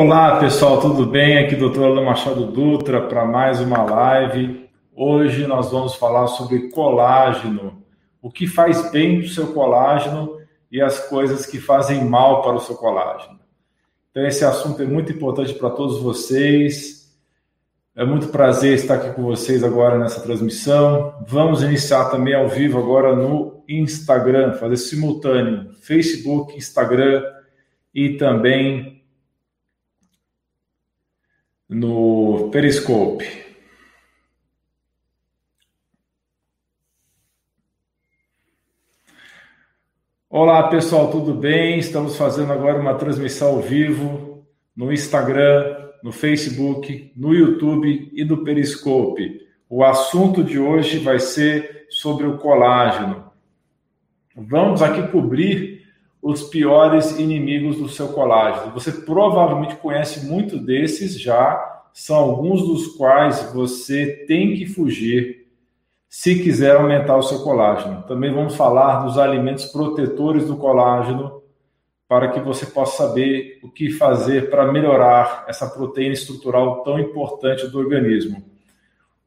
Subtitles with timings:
[0.00, 1.38] Olá pessoal, tudo bem?
[1.38, 1.82] Aqui Dr.
[1.82, 4.70] Alan Machado Dutra para mais uma live.
[4.94, 7.82] Hoje nós vamos falar sobre colágeno,
[8.22, 10.38] o que faz bem para o seu colágeno
[10.70, 13.40] e as coisas que fazem mal para o seu colágeno.
[14.12, 17.12] Então esse assunto é muito importante para todos vocês.
[17.96, 21.12] É muito prazer estar aqui com vocês agora nessa transmissão.
[21.26, 27.20] Vamos iniciar também ao vivo agora no Instagram, fazer simultâneo, Facebook, Instagram
[27.92, 28.97] e também
[31.68, 33.46] no Periscope.
[40.30, 41.78] Olá pessoal, tudo bem?
[41.78, 48.44] Estamos fazendo agora uma transmissão ao vivo no Instagram, no Facebook, no YouTube e no
[48.44, 49.46] Periscope.
[49.68, 53.30] O assunto de hoje vai ser sobre o colágeno.
[54.34, 55.77] Vamos aqui cobrir
[56.22, 58.72] os piores inimigos do seu colágeno.
[58.72, 65.46] Você provavelmente conhece muito desses já, são alguns dos quais você tem que fugir
[66.08, 68.02] se quiser aumentar o seu colágeno.
[68.02, 71.42] Também vamos falar dos alimentos protetores do colágeno
[72.08, 77.66] para que você possa saber o que fazer para melhorar essa proteína estrutural tão importante
[77.68, 78.42] do organismo.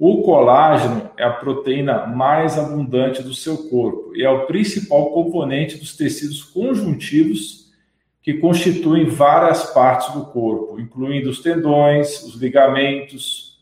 [0.03, 5.77] O colágeno é a proteína mais abundante do seu corpo e é o principal componente
[5.77, 7.71] dos tecidos conjuntivos
[8.19, 13.59] que constituem várias partes do corpo, incluindo os tendões, os ligamentos,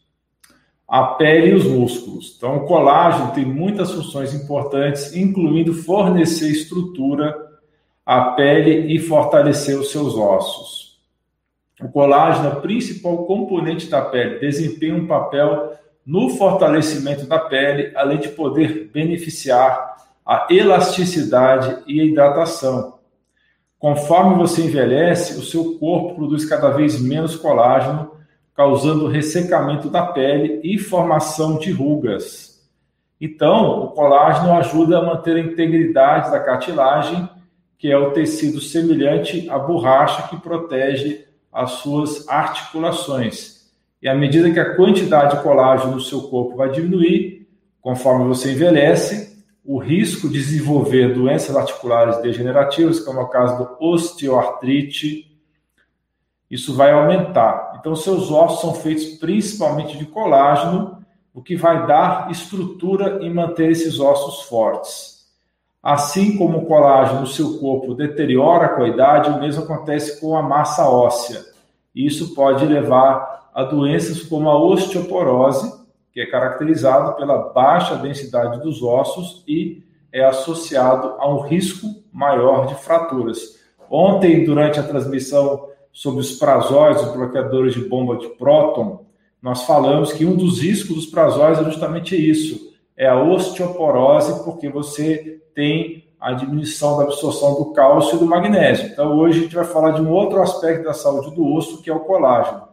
[0.88, 2.36] a pele e os músculos.
[2.38, 7.36] Então, o colágeno tem muitas funções importantes, incluindo fornecer estrutura
[8.06, 11.02] à pele e fortalecer os seus ossos.
[11.82, 17.92] O colágeno é o principal componente da pele, desempenha um papel no fortalecimento da pele,
[17.95, 22.99] além de poder beneficiar a elasticidade e a hidratação.
[23.80, 28.11] Conforme você envelhece, o seu corpo produz cada vez menos colágeno,
[28.54, 32.70] causando ressecamento da pele e formação de rugas.
[33.21, 37.30] Então, o colágeno ajuda a manter a integridade da cartilagem,
[37.77, 43.58] que é o tecido semelhante à borracha que protege as suas articulações.
[44.02, 47.48] E à medida que a quantidade de colágeno no seu corpo vai diminuir,
[47.82, 49.30] conforme você envelhece,
[49.64, 55.30] o risco de desenvolver doenças articulares degenerativas, como é o caso do osteoartrite,
[56.49, 57.76] isso vai aumentar.
[57.80, 60.98] Então, seus ossos são feitos principalmente de colágeno,
[61.33, 65.20] o que vai dar estrutura e manter esses ossos fortes.
[65.82, 70.36] Assim como o colágeno no seu corpo deteriora com a idade, o mesmo acontece com
[70.36, 71.45] a massa óssea.
[71.93, 75.80] Isso pode levar a doenças como a osteoporose,
[76.11, 82.67] que é caracterizado pela baixa densidade dos ossos e é associado a um risco maior
[82.67, 83.59] de fraturas.
[83.89, 89.05] Ontem, durante a transmissão sobre os prazóis, os bloqueadores de bomba de próton,
[89.42, 94.70] nós falamos que um dos riscos dos prazóis é justamente isso, é a osteoporose, porque
[94.70, 98.88] você tem a diminuição da absorção do cálcio e do magnésio.
[98.88, 101.89] Então, hoje a gente vai falar de um outro aspecto da saúde do osso, que
[101.89, 102.69] é o colágeno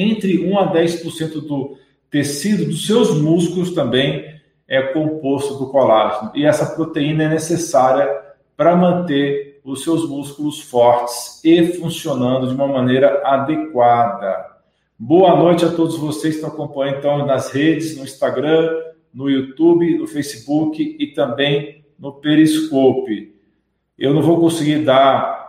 [0.00, 1.76] entre 1 a 10% do
[2.10, 4.24] tecido dos seus músculos também
[4.66, 6.30] é composto do colágeno.
[6.34, 8.08] E essa proteína é necessária
[8.56, 14.58] para manter os seus músculos fortes e funcionando de uma maneira adequada.
[14.98, 18.70] Boa noite a todos vocês que estão acompanhando então nas redes, no Instagram,
[19.12, 23.34] no YouTube, no Facebook e também no Periscope.
[23.98, 25.47] Eu não vou conseguir dar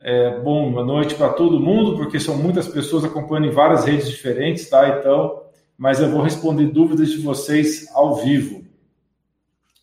[0.00, 4.08] é, bom, boa noite para todo mundo, porque são muitas pessoas acompanhando em várias redes
[4.08, 4.98] diferentes, tá?
[4.98, 5.42] Então,
[5.76, 8.64] mas eu vou responder dúvidas de vocês ao vivo.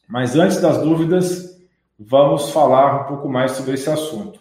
[0.07, 1.59] Mas antes das dúvidas,
[1.97, 4.39] vamos falar um pouco mais sobre esse assunto.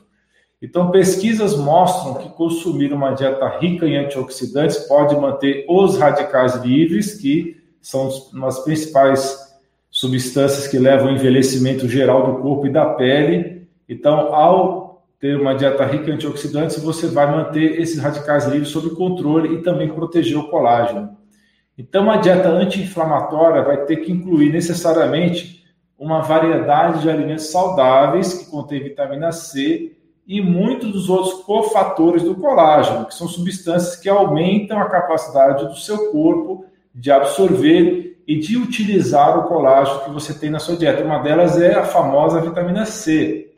[0.61, 7.15] Então, pesquisas mostram que consumir uma dieta rica em antioxidantes pode manter os radicais livres,
[7.15, 8.09] que são
[8.45, 9.53] as principais
[9.91, 13.67] substâncias que levam ao envelhecimento geral do corpo e da pele.
[13.89, 14.82] Então, ao
[15.23, 19.63] ter uma dieta rica em antioxidantes, você vai manter esses radicais livres sob controle e
[19.63, 21.17] também proteger o colágeno.
[21.79, 25.65] Então, uma dieta anti-inflamatória vai ter que incluir necessariamente
[25.97, 29.97] uma variedade de alimentos saudáveis que contém vitamina C
[30.27, 35.77] e muitos dos outros cofatores do colágeno, que são substâncias que aumentam a capacidade do
[35.77, 41.05] seu corpo de absorver e de utilizar o colágeno que você tem na sua dieta.
[41.05, 43.52] Uma delas é a famosa vitamina C.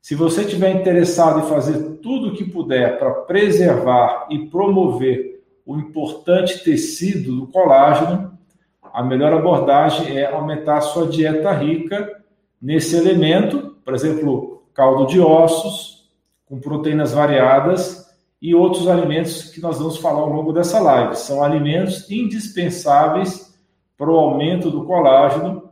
[0.00, 5.76] Se você estiver interessado em fazer tudo o que puder para preservar e promover o
[5.76, 8.36] importante tecido do colágeno,
[8.82, 12.22] a melhor abordagem é aumentar a sua dieta rica
[12.60, 16.10] nesse elemento, por exemplo, caldo de ossos,
[16.46, 18.10] com proteínas variadas
[18.40, 21.14] e outros alimentos que nós vamos falar ao longo dessa live.
[21.14, 23.54] São alimentos indispensáveis
[23.98, 25.70] para o aumento do colágeno,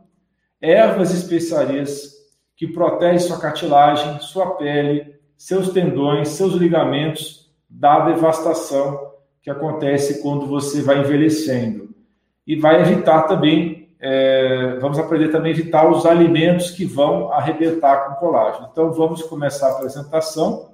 [0.61, 2.18] ervas especiarias
[2.59, 10.45] que protegem sua cartilagem, sua pele, seus tendões, seus ligamentos da devastação que acontece quando
[10.45, 11.95] você vai envelhecendo.
[12.45, 18.09] E vai evitar também, é, vamos aprender também a evitar os alimentos que vão arrebentar
[18.09, 18.67] com colágeno.
[18.69, 20.73] Então vamos começar a apresentação.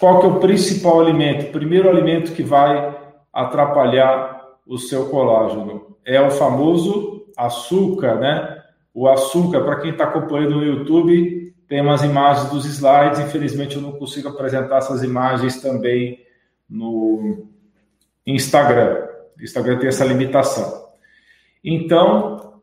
[0.00, 1.46] Qual que é o principal alimento?
[1.46, 2.92] O primeiro alimento que vai
[3.32, 8.55] atrapalhar o seu colágeno é o famoso açúcar, né?
[8.96, 13.20] O açúcar, para quem está acompanhando no YouTube, tem umas imagens dos slides.
[13.20, 16.24] Infelizmente, eu não consigo apresentar essas imagens também
[16.66, 17.46] no
[18.26, 19.06] Instagram.
[19.38, 20.86] O Instagram tem essa limitação.
[21.62, 22.62] Então,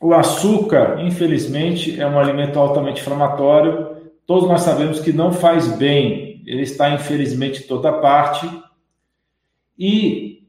[0.00, 4.10] o açúcar, infelizmente, é um alimento altamente inflamatório.
[4.26, 6.42] Todos nós sabemos que não faz bem.
[6.44, 8.50] Ele está, infelizmente, em toda parte.
[9.78, 10.48] E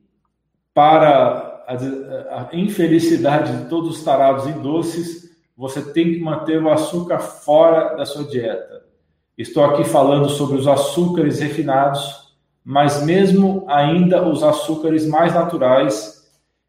[0.74, 7.20] para a infelicidade de todos os tarados em doces, você tem que manter o açúcar
[7.20, 8.84] fora da sua dieta.
[9.38, 12.34] Estou aqui falando sobre os açúcares refinados,
[12.64, 16.26] mas mesmo ainda os açúcares mais naturais,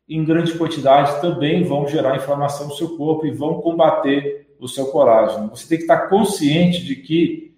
[0.08, 4.86] em grande quantidade, também vão gerar inflamação no seu corpo e vão combater o seu
[4.86, 5.50] colágeno.
[5.50, 7.54] Você tem que estar consciente de que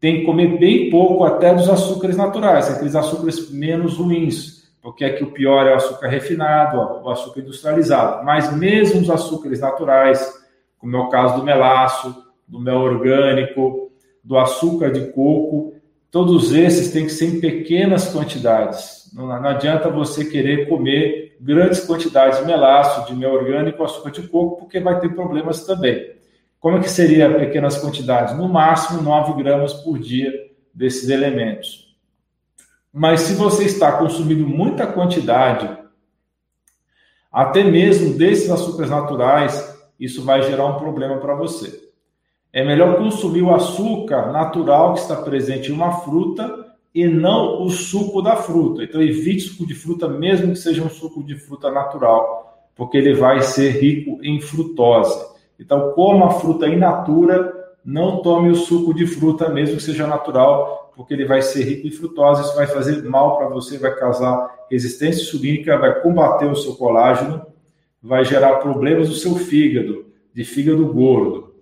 [0.00, 5.22] tem que comer bem pouco até dos açúcares naturais, aqueles açúcares menos ruins porque aqui
[5.22, 8.24] o pior é o açúcar refinado, o açúcar industrializado.
[8.24, 10.26] Mas mesmo os açúcares naturais,
[10.78, 13.90] como é o caso do melaço, do mel orgânico,
[14.24, 15.74] do açúcar de coco,
[16.10, 19.10] todos esses têm que ser em pequenas quantidades.
[19.14, 24.28] Não, não adianta você querer comer grandes quantidades de melaço, de mel orgânico, açúcar de
[24.28, 26.14] coco, porque vai ter problemas também.
[26.58, 28.36] Como é que seria pequenas quantidades?
[28.36, 30.32] No máximo 9 gramas por dia
[30.74, 31.89] desses elementos.
[32.92, 35.78] Mas se você está consumindo muita quantidade,
[37.30, 41.90] até mesmo desses açúcares naturais, isso vai gerar um problema para você.
[42.52, 47.70] É melhor consumir o açúcar natural que está presente em uma fruta e não o
[47.70, 48.82] suco da fruta.
[48.82, 53.14] Então evite suco de fruta, mesmo que seja um suco de fruta natural, porque ele
[53.14, 55.16] vai ser rico em frutose.
[55.58, 57.52] Então coma a fruta in natura,
[57.84, 61.86] não tome o suco de fruta, mesmo que seja natural, porque ele vai ser rico
[61.86, 66.54] em frutose, isso vai fazer mal para você, vai causar resistência insulínica, vai combater o
[66.54, 67.40] seu colágeno,
[68.02, 70.04] vai gerar problemas no seu fígado,
[70.34, 71.54] de fígado gordo.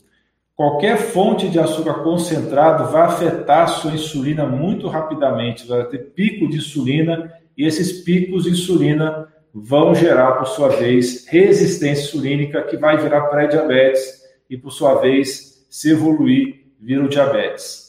[0.56, 6.48] Qualquer fonte de açúcar concentrado vai afetar a sua insulina muito rapidamente, vai ter pico
[6.48, 12.76] de insulina e esses picos de insulina vão gerar, por sua vez, resistência insulínica que
[12.76, 14.20] vai virar pré-diabetes
[14.50, 17.87] e, por sua vez, se evoluir, vira o diabetes.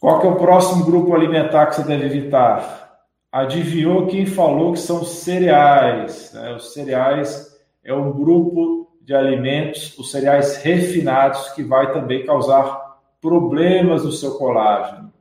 [0.00, 3.00] Qual que é o próximo grupo alimentar que você deve evitar?
[3.32, 6.32] Adivinhou quem falou que são cereais?
[6.32, 6.54] Né?
[6.54, 14.04] Os cereais é um grupo de alimentos, os cereais refinados, que vai também causar problemas
[14.04, 15.12] no seu colágeno.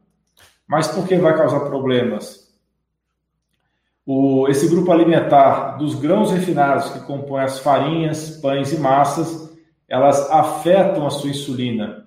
[0.68, 2.48] Mas por que vai causar problemas?
[4.06, 9.50] O, esse grupo alimentar dos grãos refinados, que compõem as farinhas, pães e massas,
[9.88, 12.07] elas afetam a sua insulina.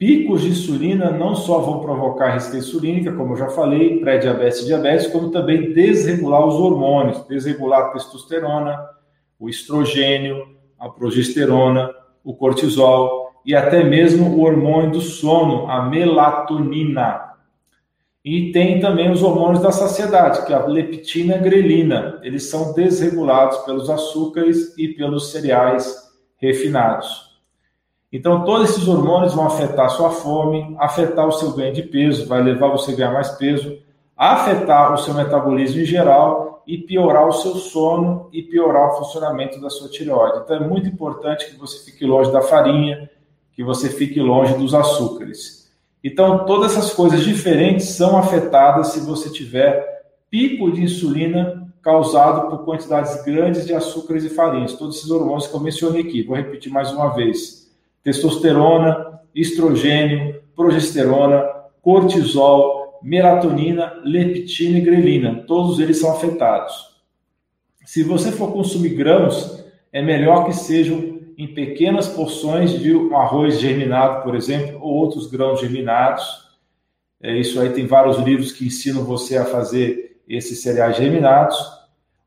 [0.00, 4.64] Picos de insulina não só vão provocar resistência insulínica, como eu já falei, pré-diabetes e
[4.64, 8.80] diabetes, como também desregular os hormônios, desregular a testosterona,
[9.38, 17.34] o estrogênio, a progesterona, o cortisol e até mesmo o hormônio do sono, a melatonina.
[18.24, 22.18] E tem também os hormônios da saciedade, que é a leptina e a grelina.
[22.22, 27.29] Eles são desregulados pelos açúcares e pelos cereais refinados.
[28.12, 32.26] Então, todos esses hormônios vão afetar a sua fome, afetar o seu ganho de peso,
[32.26, 33.78] vai levar você a ganhar mais peso,
[34.16, 39.60] afetar o seu metabolismo em geral e piorar o seu sono e piorar o funcionamento
[39.60, 40.40] da sua tireoide.
[40.44, 43.08] Então, é muito importante que você fique longe da farinha,
[43.54, 45.70] que você fique longe dos açúcares.
[46.02, 49.86] Então, todas essas coisas diferentes são afetadas se você tiver
[50.28, 54.72] pico de insulina causado por quantidades grandes de açúcares e farinhas.
[54.72, 56.22] Todos esses hormônios que eu mencionei aqui.
[56.22, 57.59] Vou repetir mais uma vez
[58.02, 61.44] testosterona, estrogênio, progesterona,
[61.82, 65.44] cortisol, melatonina, leptina e grelina.
[65.46, 66.90] Todos eles são afetados.
[67.84, 73.58] Se você for consumir grãos, é melhor que sejam em pequenas porções de um arroz
[73.58, 76.50] germinado, por exemplo, ou outros grãos germinados.
[77.22, 81.56] É, isso aí tem vários livros que ensinam você a fazer esses cereais germinados.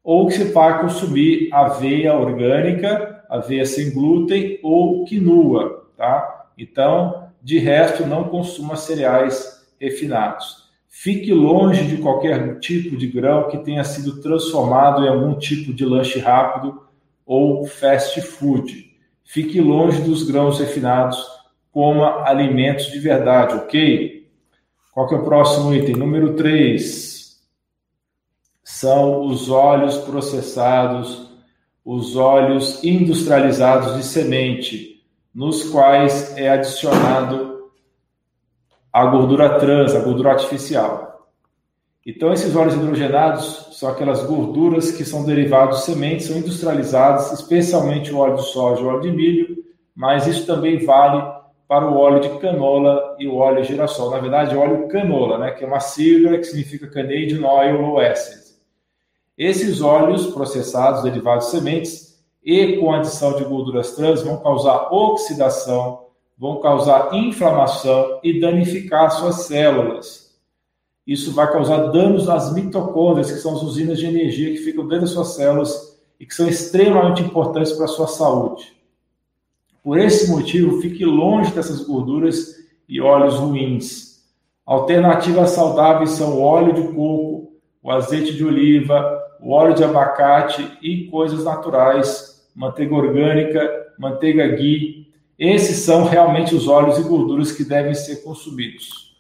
[0.03, 6.47] Ou que você vai consumir aveia orgânica aveia sem glúten ou quinoa, tá?
[6.57, 10.69] Então, De resto, não consuma cereais refinados.
[10.87, 15.83] Fique longe de qualquer tipo de grão que tenha sido transformado em algum tipo de
[15.83, 16.83] lanche rápido
[17.25, 18.95] ou fast food.
[19.25, 21.21] Fique longe dos grãos refinados,
[21.69, 24.29] coma alimentos de verdade, ok?
[24.93, 25.95] Qual que é o próximo item?
[25.95, 27.41] Número 3.
[28.63, 31.29] São os óleos processados,
[31.83, 37.71] os óleos industrializados de semente, nos quais é adicionado
[38.91, 41.27] a gordura trans, a gordura artificial.
[42.05, 48.13] Então, esses óleos hidrogenados são aquelas gorduras que são derivados de sementes, são industrializadas, especialmente
[48.13, 49.63] o óleo de soja e o óleo de milho,
[49.95, 51.23] mas isso também vale
[51.67, 54.11] para o óleo de canola e o óleo de girassol.
[54.11, 58.52] Na verdade, óleo canola, né, que é uma sigla que significa Canadian Oil Acid.
[59.37, 66.03] Esses óleos processados, derivados de sementes e com adição de gorduras trans vão causar oxidação,
[66.37, 70.35] vão causar inflamação e danificar suas células.
[71.05, 75.01] Isso vai causar danos às mitocôndrias, que são as usinas de energia que ficam dentro
[75.01, 78.73] das suas células e que são extremamente importantes para a sua saúde.
[79.83, 82.55] Por esse motivo, fique longe dessas gorduras
[82.87, 84.23] e óleos ruins.
[84.65, 91.07] Alternativas saudáveis são o óleo de coco, o azeite de oliva, óleo de abacate e
[91.07, 97.93] coisas naturais, manteiga orgânica, manteiga ghee, esses são realmente os óleos e gorduras que devem
[97.93, 99.17] ser consumidos.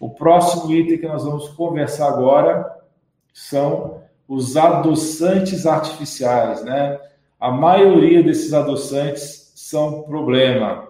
[0.00, 2.68] O próximo item que nós vamos conversar agora
[3.32, 6.98] são os adoçantes artificiais, né?
[7.38, 10.88] A maioria desses adoçantes são problema.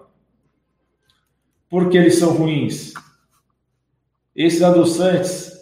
[1.69, 2.93] Por que eles são ruins?
[4.35, 5.52] Esses adoçantes,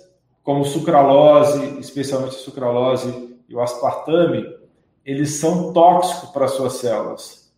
[0.51, 4.46] como sucralose, especialmente a sucralose e o aspartame,
[5.05, 7.50] eles são tóxicos para suas células.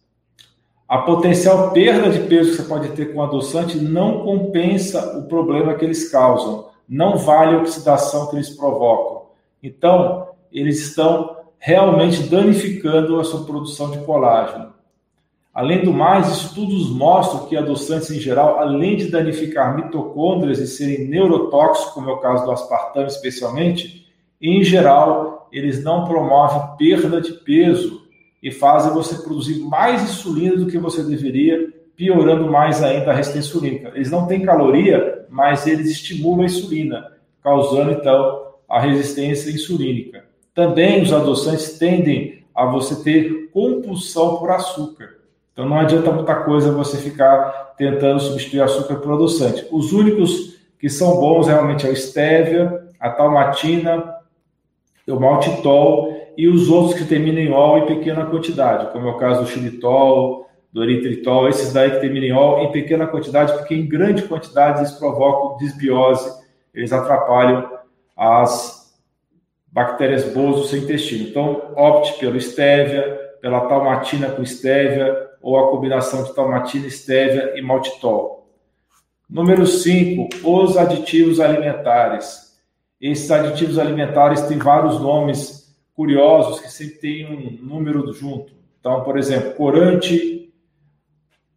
[0.88, 5.73] A potencial perda de peso que você pode ter com adoçante não compensa o problema
[5.73, 9.29] que eles causam, não vale a oxidação que eles provocam.
[9.63, 14.71] Então, eles estão realmente danificando a sua produção de colágeno.
[15.53, 21.07] Além do mais, estudos mostram que adoçantes em geral, além de danificar mitocôndrias e serem
[21.07, 24.07] neurotóxicos, como é o caso do aspartame especialmente,
[24.41, 28.01] em geral, eles não promovem perda de peso
[28.41, 33.48] e fazem você produzir mais insulina do que você deveria, piorando mais ainda a resistência
[33.48, 33.91] insulínica.
[33.93, 37.12] Eles não têm caloria, mas eles estimulam a insulina,
[37.43, 40.25] causando então a resistência insulínica.
[40.55, 45.12] Também os adoçantes tendem a você ter compulsão por açúcar.
[45.53, 49.65] Então não adianta muita coisa você ficar tentando substituir açúcar por adoçante.
[49.72, 54.15] Os únicos que são bons realmente é o stevia, a talmatina,
[55.07, 59.17] o maltitol e os outros que terminam em ol em pequena quantidade, como é o
[59.17, 63.75] caso do xilitol, do eritritol, esses daí que terminam em ol em pequena quantidade, porque
[63.75, 66.33] em grande quantidade eles provocam desbiose,
[66.74, 67.69] eles atrapalham
[68.17, 68.91] as
[69.72, 71.29] bactérias boas do seu intestino.
[71.29, 77.62] Então, opte pelo stevia, pela talmatina com stevia, ou a combinação de talmatina, stevia e
[77.62, 78.47] maltitol.
[79.29, 82.53] Número 5, os aditivos alimentares.
[83.00, 88.53] Esses aditivos alimentares têm vários nomes curiosos que sempre tem um número junto.
[88.79, 90.53] Então, por exemplo, corante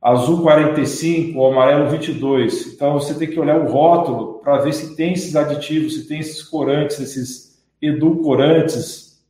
[0.03, 2.75] azul 45 ou amarelo 22.
[2.75, 6.19] Então, você tem que olhar o rótulo para ver se tem esses aditivos, se tem
[6.19, 9.23] esses corantes, esses edulcorantes,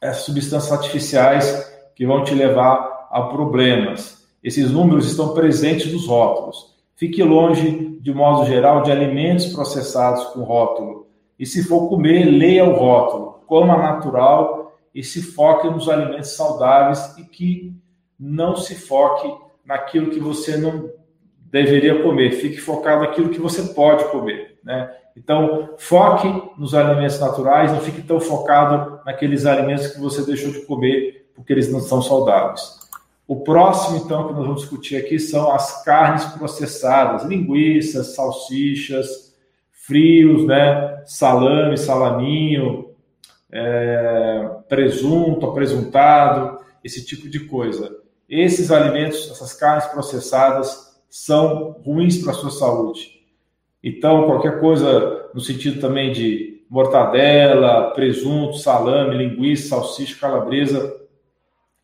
[0.00, 4.28] essas substâncias artificiais que vão te levar a problemas.
[4.44, 6.76] Esses números estão presentes nos rótulos.
[6.94, 11.06] Fique longe, de modo geral, de alimentos processados com rótulo.
[11.38, 17.16] E se for comer, leia o rótulo coma natural e se foque nos alimentos saudáveis
[17.16, 17.72] e que
[18.18, 19.32] não se foque
[19.64, 20.90] naquilo que você não
[21.50, 22.32] deveria comer.
[22.32, 24.92] Fique focado naquilo que você pode comer, né?
[25.16, 30.66] Então, foque nos alimentos naturais, não fique tão focado naqueles alimentos que você deixou de
[30.66, 32.85] comer porque eles não são saudáveis.
[33.26, 39.34] O próximo, então, que nós vamos discutir aqui são as carnes processadas, linguiças, salsichas,
[39.72, 41.02] frios, né?
[41.06, 42.90] Salame, salaminho,
[43.50, 47.96] é, presunto, apresuntado, esse tipo de coisa.
[48.28, 53.22] Esses alimentos, essas carnes processadas, são ruins para a sua saúde.
[53.82, 60.94] Então, qualquer coisa no sentido também de mortadela, presunto, salame, linguiça, salsicha, calabresa,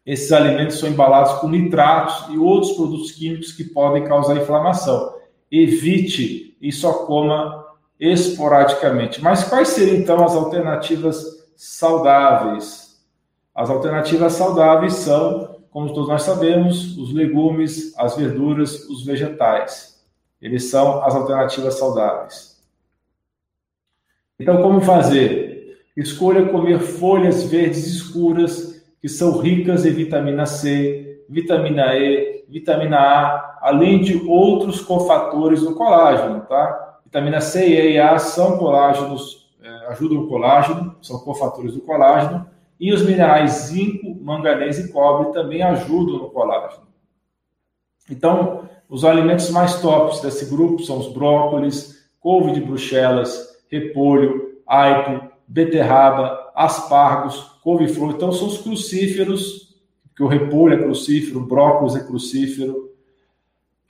[0.04, 5.14] esses alimentos são embalados com nitratos e outros produtos químicos que podem causar inflamação.
[5.50, 7.64] Evite e só coma
[8.00, 9.22] esporadicamente.
[9.22, 13.00] Mas quais seriam então as alternativas saudáveis.
[13.54, 20.04] As alternativas saudáveis são como todos nós sabemos, os legumes, as verduras, os vegetais.
[20.40, 22.62] Eles são as alternativas saudáveis.
[24.38, 25.82] Então, como fazer?
[25.96, 28.71] Escolha comer folhas verdes escuras
[29.02, 35.74] que são ricas em vitamina C, vitamina E, vitamina A, além de outros cofatores do
[35.74, 37.00] colágeno, tá?
[37.04, 42.46] Vitamina C, E e A são colágenos, é, ajudam o colágeno, são cofatores do colágeno,
[42.78, 46.86] e os minerais zinco, manganês e cobre também ajudam no colágeno.
[48.08, 55.28] Então, os alimentos mais tops desse grupo são os brócolis, couve de bruxelas, repolho, aipo,
[55.48, 58.10] beterraba, aspargos, couve-flor.
[58.10, 59.74] Então, são os crucíferos,
[60.14, 62.90] que o repolho é crucífero, brócolis é crucífero,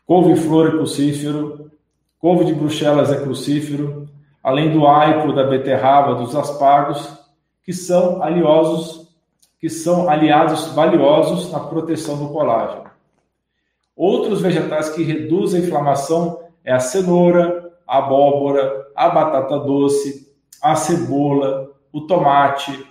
[0.06, 1.70] couve-flor é crucífero,
[2.18, 4.08] couve de bruxelas é crucífero,
[4.42, 7.18] além do aipo, da beterraba, dos aspargos,
[7.64, 9.08] que são aliosos,
[9.60, 12.90] que são aliados valiosos na proteção do colágeno.
[13.96, 20.74] Outros vegetais que reduzem a inflamação é a cenoura, a abóbora, a batata doce, a
[20.76, 22.86] cebola, o tomate,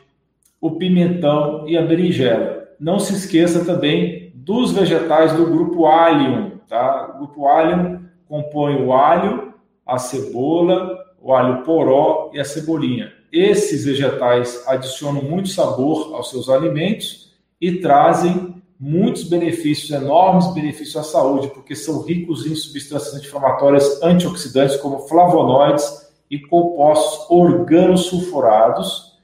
[0.59, 2.67] o pimentão e a berinjela.
[2.79, 7.13] Não se esqueça também dos vegetais do grupo Allium, tá?
[7.15, 9.53] O grupo Allium compõe o alho,
[9.85, 13.11] a cebola, o alho poró e a cebolinha.
[13.31, 21.03] Esses vegetais adicionam muito sabor aos seus alimentos e trazem muitos benefícios, enormes benefícios à
[21.03, 29.21] saúde, porque são ricos em substâncias anti-inflamatórias antioxidantes como flavonoides e compostos organosulfurados,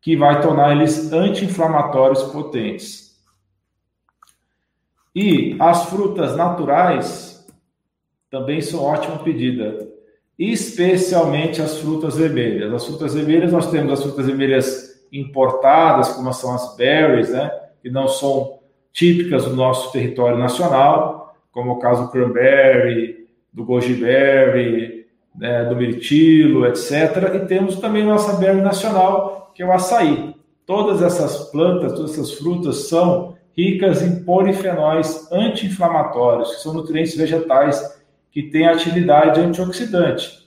[0.00, 3.16] que vai tornar eles anti-inflamatórios potentes.
[5.14, 7.46] E as frutas naturais
[8.28, 9.94] também são ótima pedida
[10.38, 12.72] especialmente as frutas vermelhas.
[12.72, 17.50] As frutas vermelhas, nós temos as frutas vermelhas importadas, como são as berries, né,
[17.82, 18.58] que não são
[18.92, 24.95] típicas do nosso território nacional, como o caso do cranberry, do goji berry,
[25.38, 27.34] né, do mirtilo, etc.
[27.34, 30.34] E temos também nossa berry nacional, que é o açaí.
[30.64, 37.96] Todas essas plantas, todas essas frutas são ricas em polifenóis anti-inflamatórios, que são nutrientes vegetais
[38.30, 40.46] que têm atividade antioxidante.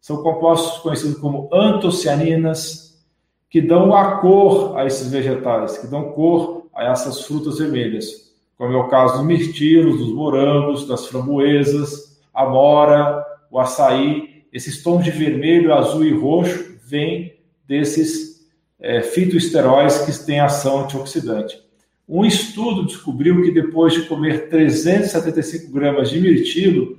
[0.00, 3.02] São compostos conhecidos como antocianinas,
[3.48, 8.72] que dão a cor a esses vegetais, que dão cor a essas frutas vermelhas, como
[8.72, 14.29] é o caso dos mirtilos, dos morangos, das framboesas, a mora, o açaí.
[14.52, 17.34] Esses tons de vermelho, azul e roxo vêm
[17.66, 18.48] desses
[18.80, 21.60] é, fitoesteróis que têm ação antioxidante.
[22.08, 26.98] Um estudo descobriu que depois de comer 375 gramas de mirtilo,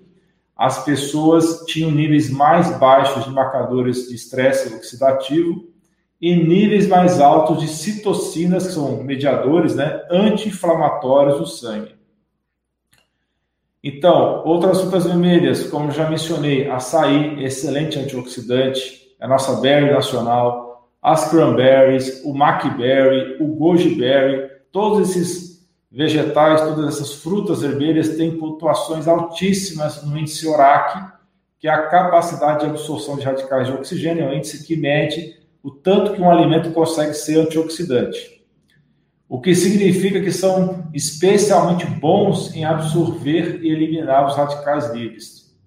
[0.56, 5.68] as pessoas tinham níveis mais baixos de marcadores de estresse oxidativo
[6.22, 11.96] e níveis mais altos de citocinas, que são mediadores né, anti-inflamatórios do sangue.
[13.84, 20.88] Então, outras frutas vermelhas, como já mencionei, açaí, excelente antioxidante, é a nossa berry nacional,
[21.02, 28.38] as cranberries, o mackberry, o goji berry, todos esses vegetais, todas essas frutas vermelhas têm
[28.38, 31.12] pontuações altíssimas no índice ORAC,
[31.60, 35.39] que é a capacidade de absorção de radicais de oxigênio, é um índice que mede
[35.63, 38.31] o tanto que um alimento consegue ser antioxidante.
[39.32, 45.58] O que significa que são especialmente bons em absorver e eliminar os radicais livres.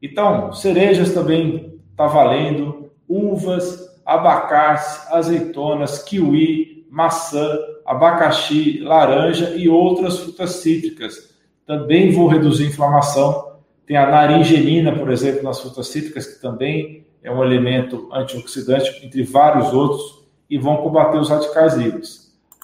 [0.00, 10.50] Então, cerejas também está valendo, uvas, abacates, azeitonas, kiwi, maçã, abacaxi, laranja e outras frutas
[10.50, 11.34] cítricas.
[11.66, 13.56] Também vão reduzir a inflamação.
[13.84, 19.24] Tem a naringelina, por exemplo, nas frutas cítricas, que também é um elemento antioxidante, entre
[19.24, 22.19] vários outros, e vão combater os radicais livres.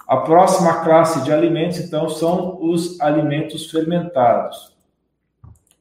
[0.07, 4.73] A próxima classe de alimentos, então, são os alimentos fermentados.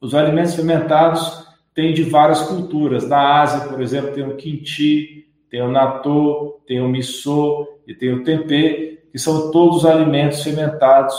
[0.00, 3.08] Os alimentos fermentados têm de várias culturas.
[3.08, 8.12] Na Ásia, por exemplo, tem o kimchi, tem o natto, tem o miso e tem
[8.12, 11.14] o tempê, que são todos alimentos fermentados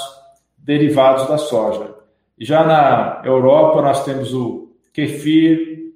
[0.57, 1.95] derivados da soja.
[2.37, 5.93] Já na Europa, nós temos o kefir,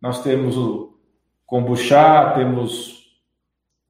[0.00, 0.96] nós temos o
[1.46, 3.04] kombucha, temos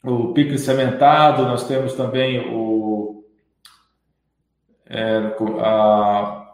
[0.04, 2.63] o picles fermentado, nós temos também o.
[4.88, 6.44] É, a,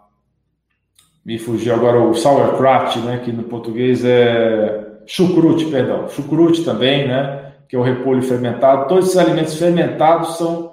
[1.24, 7.52] me fugiu agora o sauerkraut, né, que no português é chucrute, perdão, chucrute também, né,
[7.68, 8.88] que é o repolho fermentado.
[8.88, 10.72] Todos esses alimentos fermentados são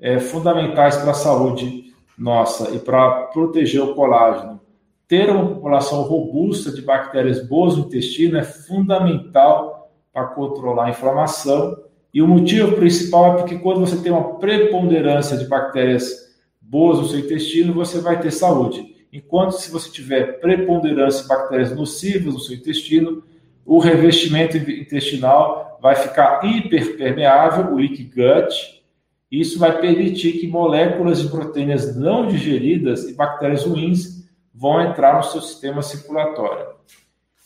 [0.00, 1.84] é, fundamentais para a saúde
[2.18, 4.60] nossa e para proteger o colágeno.
[5.08, 11.76] Ter uma população robusta de bactérias boas no intestino é fundamental para controlar a inflamação.
[12.12, 16.25] E o motivo principal é porque quando você tem uma preponderância de bactérias
[16.68, 18.94] boas no seu intestino, você vai ter saúde.
[19.12, 23.22] Enquanto se você tiver preponderância de bactérias nocivas no seu intestino,
[23.64, 28.82] o revestimento intestinal vai ficar hiperpermeável, o leak gut.
[29.30, 35.24] Isso vai permitir que moléculas de proteínas não digeridas e bactérias ruins vão entrar no
[35.24, 36.76] seu sistema circulatório.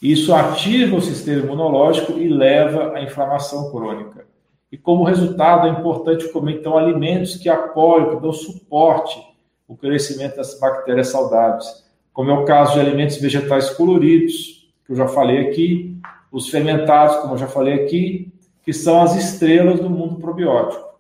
[0.01, 4.30] Isso ativa o sistema imunológico e leva à inflamação crônica.
[4.71, 9.21] E como resultado, é importante comer então alimentos que apoiam, que dão suporte
[9.69, 14.97] ao crescimento das bactérias saudáveis, como é o caso de alimentos vegetais coloridos, que eu
[14.97, 15.97] já falei aqui,
[16.31, 20.91] os fermentados, como eu já falei aqui, que são as estrelas do mundo probiótico.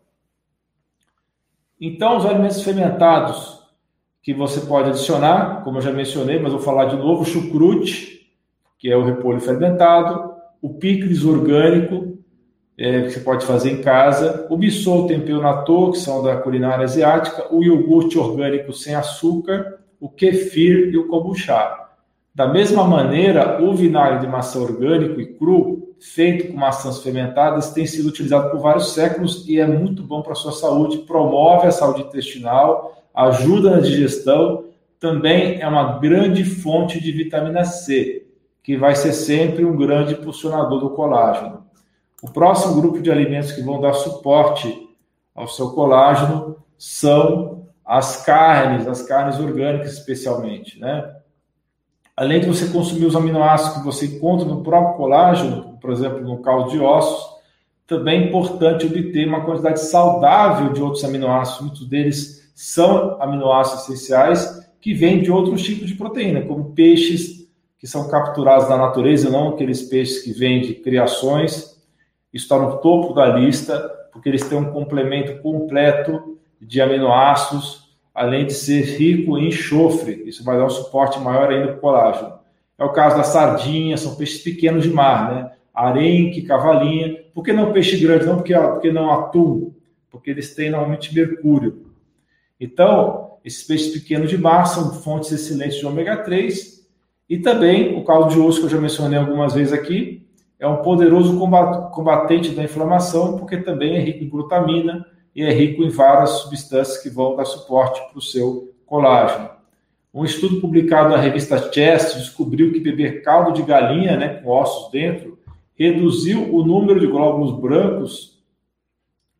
[1.80, 3.60] Então, os alimentos fermentados
[4.22, 8.30] que você pode adicionar, como eu já mencionei, mas vou falar de novo, o chucrute,
[8.78, 12.18] que é o repolho fermentado, o picles orgânico,
[12.80, 16.82] é, que você pode fazer em casa, o bissol tempero natô, que são da culinária
[16.82, 21.76] asiática, o iogurte orgânico sem açúcar, o kefir e o kombucha.
[22.34, 27.84] Da mesma maneira, o vinagre de maçã orgânico e cru, feito com maçãs fermentadas, tem
[27.84, 31.72] sido utilizado por vários séculos e é muito bom para a sua saúde, promove a
[31.72, 34.64] saúde intestinal, ajuda na digestão,
[34.98, 38.26] também é uma grande fonte de vitamina C,
[38.62, 41.68] que vai ser sempre um grande impulsionador do colágeno.
[42.22, 44.88] O próximo grupo de alimentos que vão dar suporte
[45.34, 51.16] ao seu colágeno são as carnes, as carnes orgânicas especialmente, né?
[52.16, 56.42] Além de você consumir os aminoácidos que você encontra no próprio colágeno, por exemplo, no
[56.42, 57.40] caldo de ossos,
[57.86, 61.62] também é importante obter uma quantidade saudável de outros aminoácidos.
[61.62, 67.86] Muitos deles são aminoácidos essenciais que vêm de outros tipos de proteína, como peixes que
[67.86, 71.79] são capturados na natureza, não aqueles peixes que vêm de criações
[72.32, 73.78] está no topo da lista,
[74.12, 80.22] porque eles têm um complemento completo de aminoácidos, além de ser rico em enxofre.
[80.26, 82.40] Isso vai dar um suporte maior ainda para o colágeno.
[82.78, 85.52] É o caso da sardinha, são peixes pequenos de mar, né?
[85.72, 87.22] Arenque, cavalinha.
[87.34, 88.26] Por que não peixe grande?
[88.26, 89.72] Não porque, porque não atum,
[90.10, 91.86] porque eles têm normalmente mercúrio.
[92.58, 96.86] Então, esses peixes pequenos de mar são fontes excelentes de ômega 3
[97.28, 100.19] e também o caldo de osso que eu já mencionei algumas vezes aqui,
[100.60, 101.38] é um poderoso
[101.90, 106.98] combatente da inflamação, porque também é rico em glutamina e é rico em várias substâncias
[106.98, 109.48] que vão dar suporte para o seu colágeno.
[110.12, 114.90] Um estudo publicado na revista Chest descobriu que beber caldo de galinha, né, com ossos
[114.90, 115.38] dentro,
[115.74, 118.38] reduziu o número de glóbulos brancos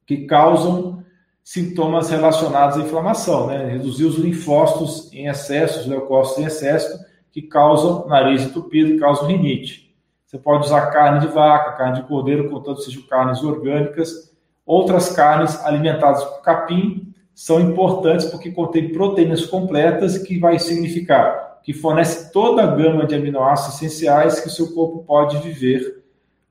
[0.07, 1.05] que causam
[1.45, 3.67] sintomas relacionados à inflamação, né?
[3.73, 6.99] Reduziu os linfócitos em excesso, os leucócitos em excesso,
[7.33, 9.90] que causam nariz entupido causam rinite.
[10.31, 14.33] Você pode usar carne de vaca, carne de cordeiro, contanto sejam carnes orgânicas.
[14.65, 21.73] Outras carnes alimentadas por capim são importantes porque contêm proteínas completas, que vai significar que
[21.73, 26.05] fornece toda a gama de aminoácidos essenciais que o seu corpo pode viver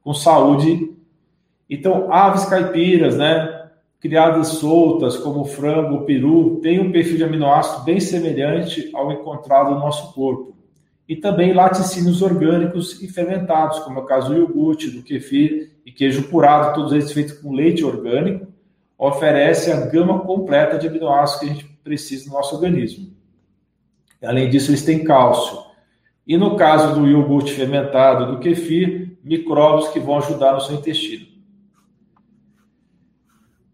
[0.03, 0.93] com saúde.
[1.69, 3.69] Então, aves caipiras, né,
[4.01, 9.79] criadas soltas, como frango, peru, têm um perfil de aminoácido bem semelhante ao encontrado no
[9.79, 10.58] nosso corpo
[11.09, 15.91] e também laticínios orgânicos e fermentados, como é o caso do iogurte, do kefir e
[15.91, 18.47] queijo curado, todos eles feitos com leite orgânico,
[18.95, 23.11] oferece a gama completa de aminoácidos que a gente precisa no nosso organismo.
[24.21, 25.57] Além disso, eles têm cálcio.
[26.27, 31.25] E no caso do iogurte fermentado, do kefir, micróbios que vão ajudar no seu intestino.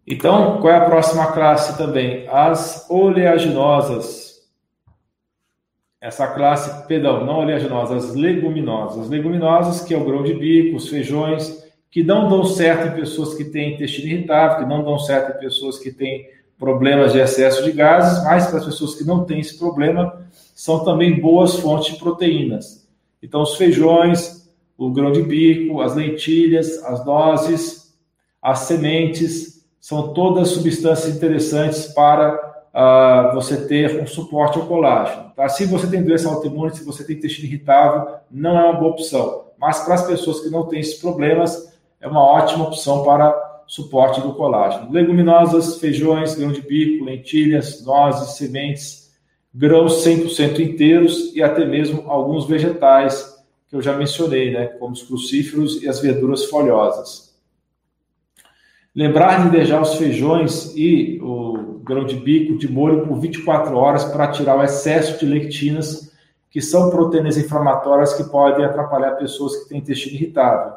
[0.08, 2.30] Então, qual é a próxima classe também?
[2.30, 4.35] As oleaginosas
[6.06, 9.06] essa classe, perdão, não oleaginosas, as leguminosas.
[9.06, 13.00] As leguminosas, que é o grão de bico, os feijões, que não dão certo em
[13.00, 17.18] pessoas que têm intestino irritável, que não dão certo em pessoas que têm problemas de
[17.18, 21.56] excesso de gases, mas para as pessoas que não têm esse problema, são também boas
[21.56, 22.88] fontes de proteínas.
[23.24, 27.96] Então, os feijões, o grão de bico, as lentilhas, as nozes,
[28.40, 32.45] as sementes, são todas substâncias interessantes para
[32.76, 35.32] uh, você ter um suporte ao colágeno.
[35.36, 35.48] Tá?
[35.48, 39.46] Se você tem doença autoimune, se você tem intestino irritável, não é uma boa opção.
[39.58, 43.34] Mas para as pessoas que não têm esses problemas, é uma ótima opção para
[43.66, 44.92] suporte do colágeno.
[44.92, 49.12] Leguminosas, feijões, grão de bico, lentilhas, nozes, sementes,
[49.54, 55.02] grãos 100% inteiros e até mesmo alguns vegetais que eu já mencionei, né, como os
[55.02, 57.25] crucíferos e as verduras folhosas.
[58.96, 64.06] Lembrar de deixar os feijões e o grão de bico de molho por 24 horas
[64.06, 66.14] para tirar o excesso de lectinas,
[66.50, 70.74] que são proteínas inflamatórias que podem atrapalhar pessoas que têm intestino irritável.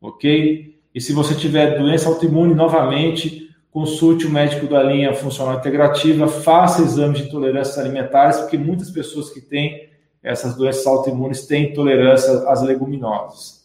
[0.00, 0.74] Ok?
[0.94, 6.82] E se você tiver doença autoimune, novamente, consulte o médico da linha funcional integrativa, faça
[6.82, 9.90] exames de intolerâncias alimentares, porque muitas pessoas que têm
[10.22, 13.61] essas doenças autoimunes têm intolerância às leguminosas.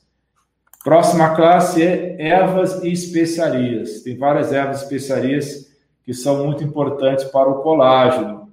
[0.87, 4.03] Próxima classe é ervas e especiarias.
[4.03, 5.67] Tem várias ervas e especiarias
[6.01, 8.49] que são muito importantes para o colágeno.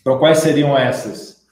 [0.00, 1.46] Então, quais seriam essas?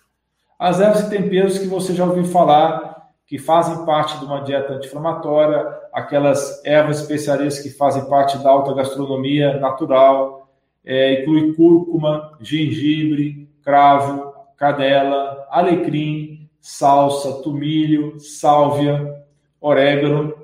[0.58, 4.72] As ervas e temperos que você já ouviu falar, que fazem parte de uma dieta
[4.72, 10.50] anti-inflamatória, aquelas ervas e especiarias que fazem parte da alta gastronomia natural,
[10.84, 19.24] é, inclui cúrcuma, gengibre, cravo, canela, alecrim, salsa, tomilho, sálvia,
[19.60, 20.34] orégano,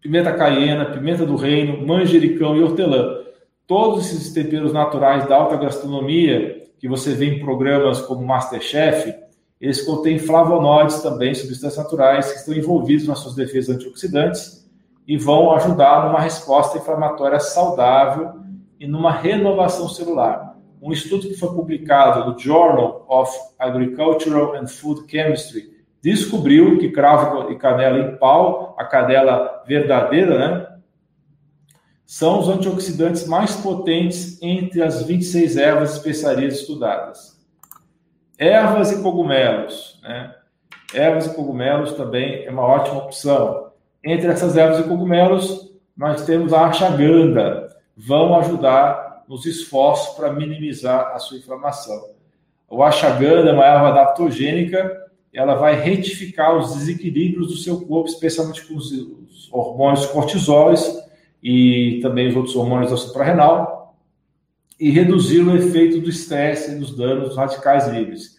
[0.00, 3.20] pimenta caiena, pimenta do reino, manjericão e hortelã.
[3.66, 9.14] Todos esses temperos naturais da alta gastronomia que você vê em programas como Masterchef,
[9.60, 14.66] eles contêm flavonoides também, substâncias naturais que estão envolvidos nas suas defesas antioxidantes
[15.06, 18.40] e vão ajudar numa resposta inflamatória saudável
[18.78, 20.56] e numa renovação celular.
[20.80, 25.69] Um estudo que foi publicado no Journal of Agricultural and Food Chemistry
[26.02, 30.70] descobriu que cravo e canela em pau, a canela verdadeira, né,
[32.10, 37.38] são os antioxidantes mais potentes entre as 26 ervas especiarias estudadas.
[38.36, 40.00] Ervas e cogumelos.
[40.02, 40.34] Né?
[40.92, 43.70] Ervas e cogumelos também é uma ótima opção.
[44.02, 47.68] Entre essas ervas e cogumelos, nós temos a ashwagandha.
[47.96, 52.10] Vão ajudar nos esforços para minimizar a sua inflamação.
[52.68, 58.66] O ashwagandha é uma erva adaptogênica, ela vai retificar os desequilíbrios do seu corpo, especialmente
[58.66, 58.92] com os
[59.52, 60.98] hormônios cortisóis
[61.42, 63.96] e também os outros hormônios da suprarrenal,
[64.78, 68.38] e reduzir o efeito do estresse e dos danos radicais livres.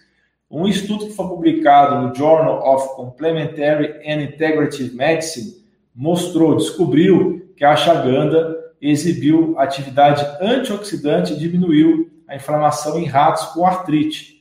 [0.50, 5.54] Um estudo que foi publicado no Journal of Complementary and Integrative Medicine
[5.96, 13.66] mostrou, descobriu que a ashwagandha exibiu atividade antioxidante e diminuiu a inflamação em ratos com
[13.66, 14.41] artrite.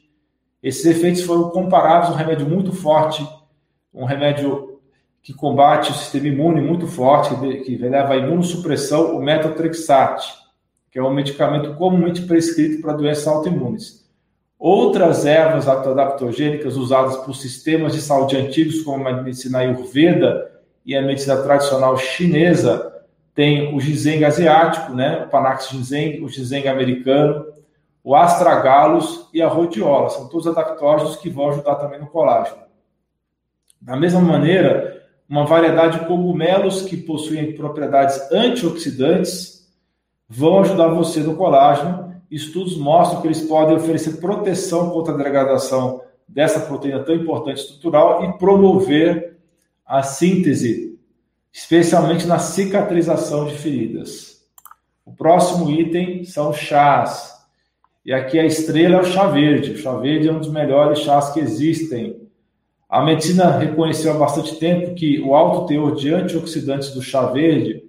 [0.62, 3.26] Esses efeitos foram comparados a um remédio muito forte,
[3.92, 4.80] um remédio
[5.22, 10.40] que combate o sistema imune muito forte, que leva à imunossupressão, o metotrexate
[10.90, 14.04] que é um medicamento comumente prescrito para doenças autoimunes.
[14.58, 20.50] Outras ervas adaptogênicas usadas por sistemas de saúde antigos, como a medicina ayurveda
[20.84, 22.92] e a medicina tradicional chinesa,
[23.34, 25.24] tem o ginseng asiático, né?
[25.24, 27.46] o Panax ginseng, o ginseng americano,
[28.02, 30.08] o astragalus e a rhodiola.
[30.10, 32.62] São todos adaptógenos que vão ajudar também no colágeno.
[33.80, 39.68] Da mesma maneira, uma variedade de cogumelos que possuem propriedades antioxidantes
[40.28, 42.14] vão ajudar você no colágeno.
[42.30, 48.24] Estudos mostram que eles podem oferecer proteção contra a degradação dessa proteína tão importante estrutural
[48.24, 49.38] e promover
[49.84, 50.98] a síntese,
[51.52, 54.44] especialmente na cicatrização de feridas.
[55.04, 57.39] O próximo item são chás.
[58.04, 59.72] E aqui a estrela é o chá verde.
[59.72, 62.28] O chá verde é um dos melhores chás que existem.
[62.88, 67.84] A medicina reconheceu há bastante tempo que o alto teor de antioxidantes do chá verde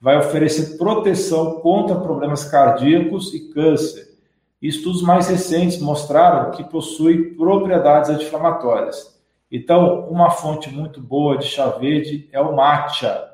[0.00, 4.12] vai oferecer proteção contra problemas cardíacos e câncer.
[4.60, 9.18] Estudos mais recentes mostraram que possui propriedades anti-inflamatórias.
[9.50, 13.28] Então, uma fonte muito boa de chá verde é o matcha.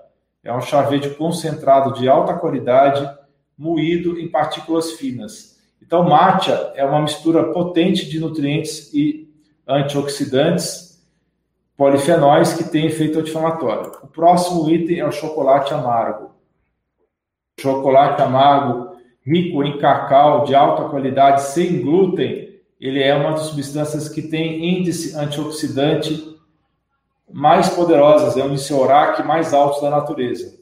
[0.45, 3.09] É um chá verde concentrado de alta qualidade,
[3.57, 5.58] moído em partículas finas.
[5.83, 9.29] Então, matcha é uma mistura potente de nutrientes e
[9.67, 11.03] antioxidantes,
[11.77, 13.93] polifenóis que tem efeito anti-inflamatório.
[14.03, 16.29] O próximo item é o chocolate amargo
[17.61, 22.49] chocolate amargo rico em cacau de alta qualidade, sem glúten,
[22.81, 26.37] ele é uma das substâncias que tem índice antioxidante
[27.31, 30.57] mais poderosas, é um índice ORAC mais alto da natureza.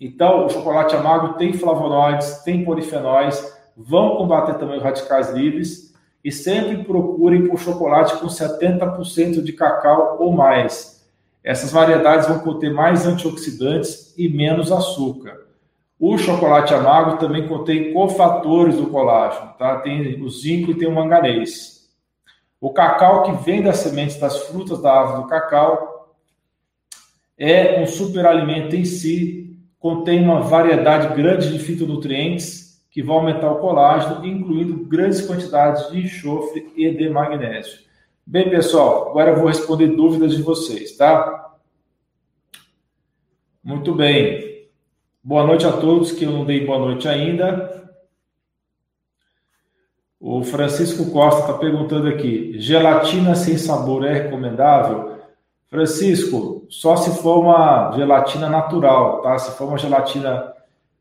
[0.00, 6.32] Então, o chocolate amargo tem flavonoides, tem polifenóis, vão combater também os radicais livres e
[6.32, 11.06] sempre procurem por chocolate com 70% de cacau ou mais.
[11.44, 15.46] Essas variedades vão conter mais antioxidantes e menos açúcar.
[15.98, 19.78] O chocolate amargo também contém cofatores do colágeno, tá?
[19.78, 21.88] Tem o zinco e tem o manganês.
[22.60, 26.16] O cacau que vem das sementes das frutas da árvore do cacau
[27.38, 32.65] é um superalimento em si, contém uma variedade grande de fitonutrientes
[32.96, 37.80] que vão aumentar o colágeno, incluindo grandes quantidades de enxofre e de magnésio.
[38.26, 41.58] Bem, pessoal, agora eu vou responder dúvidas de vocês, tá?
[43.62, 44.70] Muito bem.
[45.22, 47.86] Boa noite a todos que eu não dei boa noite ainda.
[50.18, 55.18] O Francisco Costa está perguntando aqui: gelatina sem sabor é recomendável?
[55.66, 59.38] Francisco, só se for uma gelatina natural, tá?
[59.38, 60.54] Se for uma gelatina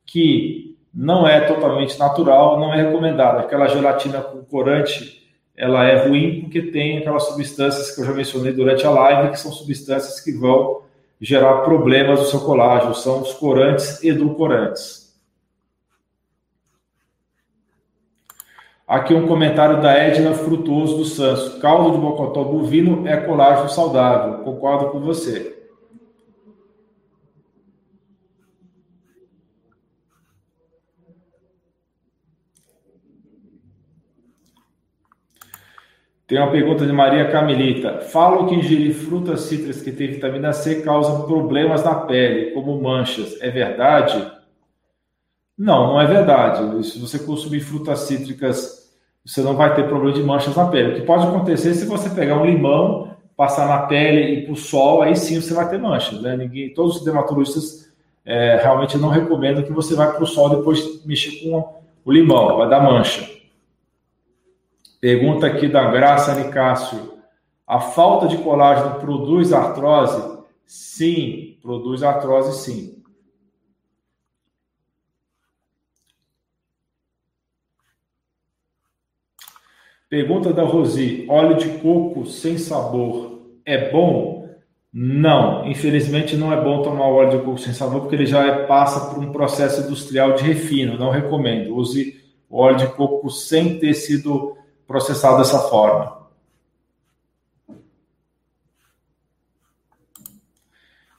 [0.06, 0.65] que
[0.96, 3.40] não é totalmente natural, não é recomendado.
[3.40, 8.54] Aquela gelatina com corante, ela é ruim porque tem aquelas substâncias que eu já mencionei
[8.54, 10.84] durante a live, que são substâncias que vão
[11.20, 15.06] gerar problemas no seu colágeno, são os corantes edulcorantes.
[18.88, 21.60] Aqui um comentário da Edna Frutuoso do Santos.
[21.60, 24.44] Caldo de mocotó bovino é colágeno saudável.
[24.44, 25.65] Concordo com você.
[36.28, 38.00] Tem uma pergunta de Maria Camilita.
[38.02, 43.40] Falam que ingerir frutas cítricas que têm vitamina C causam problemas na pele, como manchas.
[43.42, 44.32] É verdade?
[45.58, 46.84] Não, não é verdade.
[46.88, 48.92] Se você consumir frutas cítricas,
[49.24, 50.94] você não vai ter problema de manchas na pele.
[50.94, 54.56] O que pode acontecer se você pegar um limão, passar na pele e para o
[54.56, 56.20] sol, aí sim você vai ter manchas.
[56.22, 56.36] Né?
[56.36, 57.94] Ninguém, todos os dermatologistas
[58.26, 62.58] é, realmente não recomendam que você vá para o sol depois mexer com o limão,
[62.58, 63.35] vai dar mancha.
[65.06, 67.14] Pergunta aqui da Graça Nicásio.
[67.68, 70.40] A falta de colágeno produz artrose?
[70.66, 73.04] Sim, produz artrose sim.
[80.10, 84.50] Pergunta da Rosi: óleo de coco sem sabor é bom?
[84.92, 88.66] Não, infelizmente não é bom tomar óleo de coco sem sabor porque ele já é,
[88.66, 90.98] passa por um processo industrial de refino.
[90.98, 91.76] Não recomendo.
[91.76, 94.55] Use óleo de coco sem ter sido
[94.88, 96.26] processado dessa forma.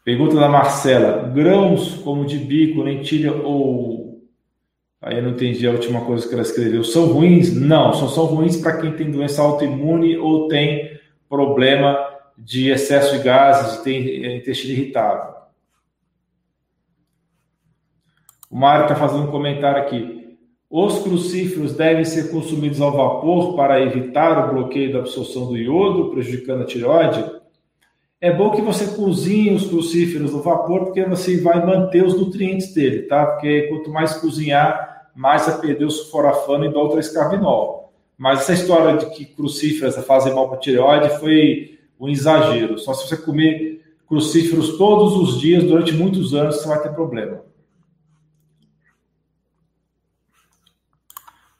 [0.04, 4.22] Pergunta da Marcela: grãos como de bico, lentilha ou.
[5.02, 6.84] Aí eu não entendi a última coisa que ela escreveu.
[6.84, 7.52] São ruins?
[7.54, 10.98] Não, só são ruins para quem tem doença autoimune ou tem
[11.28, 11.98] problema
[12.38, 15.34] de excesso de gases, tem intestino irritável.
[18.50, 20.25] O Mário está fazendo um comentário aqui.
[20.68, 26.10] Os crucíferos devem ser consumidos ao vapor para evitar o bloqueio da absorção do iodo,
[26.10, 27.24] prejudicando a tireoide.
[28.20, 32.74] É bom que você cozinhe os crucíferos no vapor, porque você vai manter os nutrientes
[32.74, 33.26] dele, tá?
[33.26, 37.92] Porque quanto mais cozinhar, mais vai perder o sulforafano e doutrascarbinol.
[38.18, 42.78] Mas essa história de que crucíferos fazem mal para a tireoide foi um exagero.
[42.78, 47.42] Só se você comer crucíferos todos os dias durante muitos anos, você vai ter problema.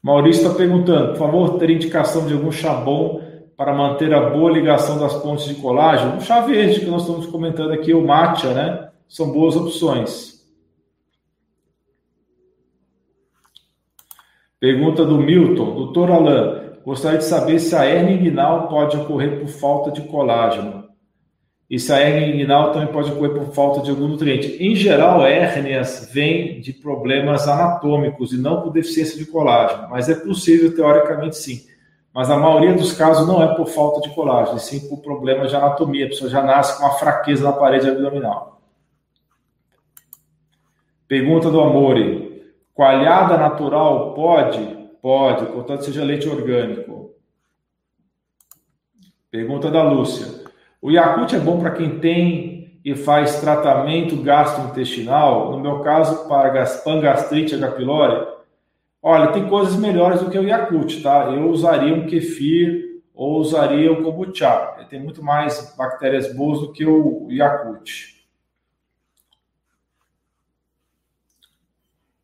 [0.07, 3.21] Maurício está perguntando, por favor, ter indicação de algum chá bom
[3.57, 6.19] para manter a boa ligação das pontes de colágeno?
[6.19, 8.89] O chá verde que nós estamos comentando aqui, o matcha, né?
[9.09, 10.47] São boas opções.
[14.61, 19.49] Pergunta do Milton, doutor Alain, gostaria de saber se a hernia inguinal pode ocorrer por
[19.49, 20.86] falta de colágeno.
[21.69, 24.57] E se a hérnia inguinal também pode ocorrer por falta de algum nutriente.
[24.63, 30.15] Em geral, hérnias vêm de problemas anatômicos e não por deficiência de colágeno, mas é
[30.15, 31.67] possível, teoricamente, sim.
[32.15, 35.57] Mas a maioria dos casos não é por falta de colágeno, sim por problemas de
[35.57, 36.07] anatomia.
[36.07, 38.63] A pessoa já nasce com uma fraqueza na parede abdominal.
[41.09, 42.43] Pergunta do Amore.
[42.73, 44.77] Coalhada natural pode?
[45.03, 47.11] Pode, contanto seja leite orgânico.
[49.31, 50.36] Pergunta da Lúcia.
[50.81, 56.65] O Yakult é bom para quem tem e faz tratamento gastrointestinal, no meu caso, para
[56.85, 57.73] pangastrite H.
[57.73, 58.27] pylori.
[59.03, 61.31] Olha, tem coisas melhores do que o Yakult, tá?
[61.31, 64.75] Eu usaria um kefir ou usaria o kombucha.
[64.79, 68.17] Ele tem muito mais bactérias boas do que o Yakult.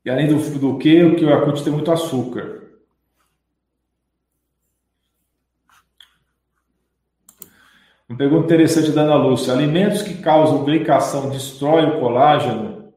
[0.05, 2.62] E além do, do que, o que o Yakult tem muito açúcar.
[8.13, 9.55] Uma pergunta interessante da Ana Lúcia.
[9.55, 12.93] Alimentos que causam glicação destroem o colágeno?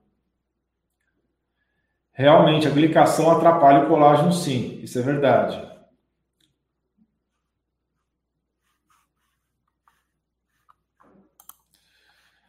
[2.11, 4.77] Realmente, a glicação atrapalha o colágeno, sim.
[4.83, 5.65] Isso é verdade.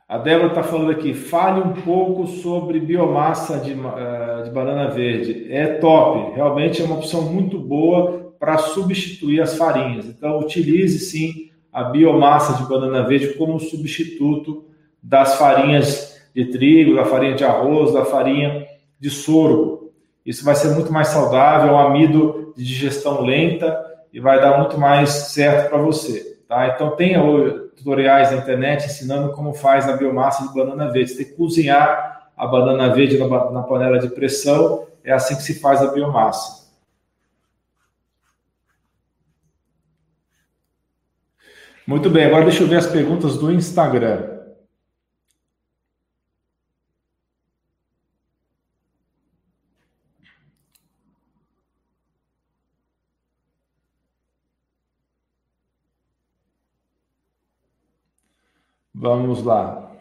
[0.09, 5.47] A Débora está falando aqui, fale um pouco sobre biomassa de, uh, de banana verde.
[5.53, 10.07] É top, realmente é uma opção muito boa para substituir as farinhas.
[10.07, 11.46] Então, utilize sim
[11.77, 14.65] a biomassa de banana verde como substituto
[15.03, 18.67] das farinhas de trigo, da farinha de arroz, da farinha
[18.99, 19.93] de sorgo.
[20.25, 23.79] Isso vai ser muito mais saudável, é um amido de digestão lenta
[24.11, 26.39] e vai dar muito mais certo para você.
[26.49, 26.67] Tá?
[26.69, 27.15] Então, tem
[27.77, 31.11] tutoriais na internet ensinando como faz a biomassa de banana verde.
[31.11, 35.43] Você tem que cozinhar a banana verde na, na panela de pressão, é assim que
[35.43, 36.66] se faz a biomassa.
[41.87, 44.37] Muito bem, agora deixa eu ver as perguntas do Instagram.
[58.93, 59.96] Vamos lá.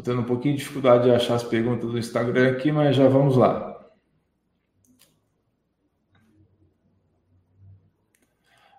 [0.00, 3.06] Estou tendo um pouquinho de dificuldade de achar as perguntas do Instagram aqui, mas já
[3.06, 3.78] vamos lá.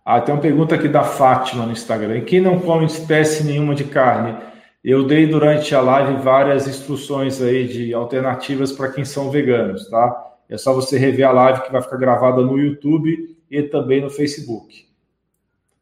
[0.03, 2.21] Ah, tem uma pergunta aqui da Fátima no Instagram.
[2.21, 4.35] Quem não come espécie nenhuma de carne?
[4.83, 10.33] Eu dei durante a live várias instruções aí de alternativas para quem são veganos, tá?
[10.49, 14.09] É só você rever a live que vai ficar gravada no YouTube e também no
[14.09, 14.87] Facebook.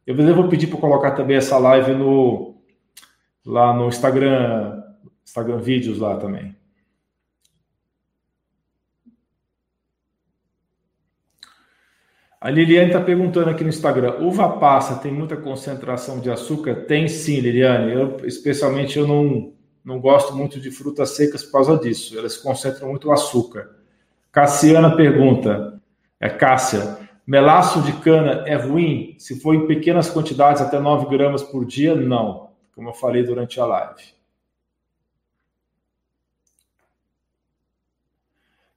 [0.06, 2.58] Eu vou pedir para colocar também essa live no
[3.46, 4.79] lá no Instagram
[5.30, 6.56] Instagram Vídeos lá também.
[12.42, 16.86] A Liliane está perguntando aqui no Instagram: uva passa tem muita concentração de açúcar?
[16.88, 17.94] Tem sim, Liliane.
[17.94, 19.54] Eu, especialmente eu não,
[19.86, 22.18] não gosto muito de frutas secas por causa disso.
[22.18, 23.70] Elas concentram muito açúcar.
[24.32, 25.80] Cassiana pergunta:
[26.20, 29.16] é Cássia, melaço de cana é ruim?
[29.20, 32.50] Se for em pequenas quantidades, até 9 gramas por dia, não.
[32.74, 34.19] Como eu falei durante a live.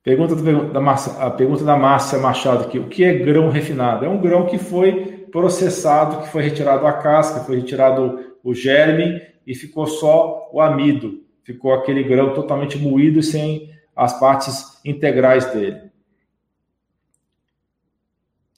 [0.02, 4.04] Pergunta da Márcia, a pergunta da Márcia Machado aqui: o que é grão refinado?
[4.04, 9.22] É um grão que foi processado, que foi retirado a casca, foi retirado o germe
[9.46, 11.22] e ficou só o amido.
[11.44, 15.92] Ficou aquele grão totalmente moído sem as partes integrais dele.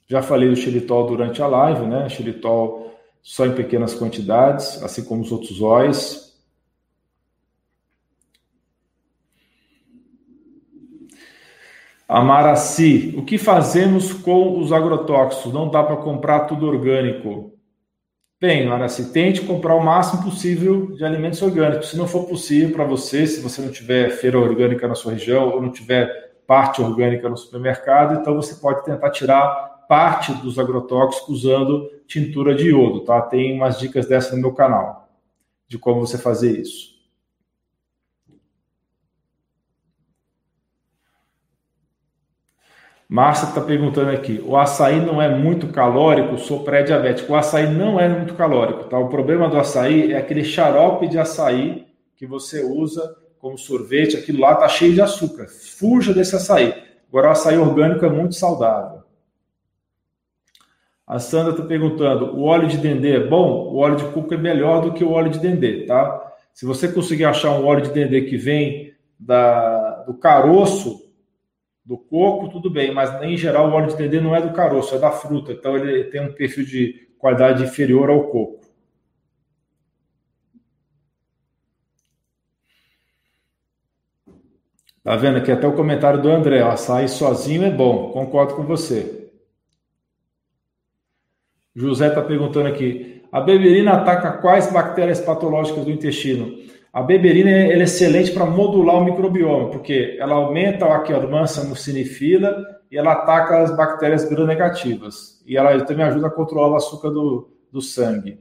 [0.06, 2.08] Já falei do xilitol durante a live, né?
[2.08, 6.23] Xilitol só em pequenas quantidades, assim como os outros óis.
[12.08, 15.52] Amaraci, o que fazemos com os agrotóxicos?
[15.52, 17.52] Não dá para comprar tudo orgânico.
[18.38, 21.88] Bem, Amaraci, tente comprar o máximo possível de alimentos orgânicos.
[21.90, 25.48] Se não for possível para você, se você não tiver feira orgânica na sua região
[25.48, 31.42] ou não tiver parte orgânica no supermercado, então você pode tentar tirar parte dos agrotóxicos
[31.42, 33.22] usando tintura de iodo, tá?
[33.22, 35.08] Tem umas dicas dessas no meu canal
[35.66, 36.93] de como você fazer isso.
[43.08, 46.38] Márcia está perguntando aqui: o açaí não é muito calórico?
[46.38, 47.32] Sou pré-diabético.
[47.32, 48.98] O açaí não é muito calórico, tá?
[48.98, 51.86] O problema do açaí é aquele xarope de açaí
[52.16, 55.46] que você usa como sorvete, aquilo lá tá cheio de açúcar.
[55.48, 56.72] Fuja desse açaí.
[57.08, 59.02] Agora, o açaí orgânico é muito saudável.
[61.06, 63.70] A Sandra está perguntando: o óleo de dendê é bom?
[63.70, 66.32] O óleo de coco é melhor do que o óleo de dendê, tá?
[66.54, 71.03] Se você conseguir achar um óleo de dendê que vem da, do caroço
[71.84, 74.94] do coco, tudo bem, mas em geral o óleo de dendê não é do caroço,
[74.94, 78.64] é da fruta, então ele tem um perfil de qualidade inferior ao coco.
[85.02, 88.62] Tá vendo aqui até o comentário do André, o açaí sozinho é bom, concordo com
[88.62, 89.30] você.
[91.76, 96.56] José está perguntando aqui, a beberina ataca quais bactérias patológicas do intestino?
[96.94, 102.96] A beberina é excelente para modular o microbioma, porque ela aumenta a Akkermansia mucinifila e
[102.96, 105.42] ela ataca as bactérias gram-negativas.
[105.44, 108.38] E ela também ajuda a controlar o açúcar do, do sangue.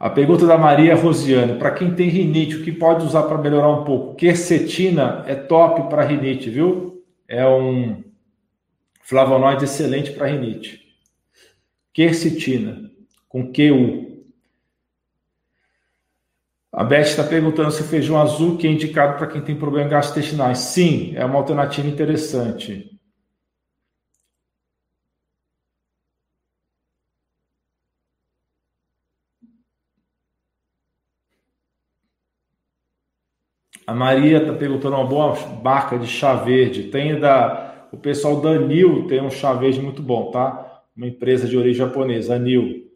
[0.00, 3.68] A pergunta da Maria Rosiane: para quem tem rinite, o que pode usar para melhorar
[3.68, 4.14] um pouco?
[4.14, 7.04] Quercetina é top para rinite, viu?
[7.28, 8.02] É um
[9.02, 10.87] flavonoide excelente para rinite.
[11.98, 12.92] Quercetina,
[13.28, 14.22] com QU.
[16.72, 20.58] A Beth está perguntando se feijão azul que é indicado para quem tem problema gastrointestinais.
[20.60, 22.88] Sim, é uma alternativa interessante.
[33.84, 35.34] A Maria está perguntando uma boa
[35.64, 36.84] marca de chá verde.
[36.92, 37.88] Tem da.
[37.90, 40.67] O pessoal da Nil tem um chá verde muito bom, tá?
[40.98, 42.88] Uma empresa de origem japonesa, a NIL.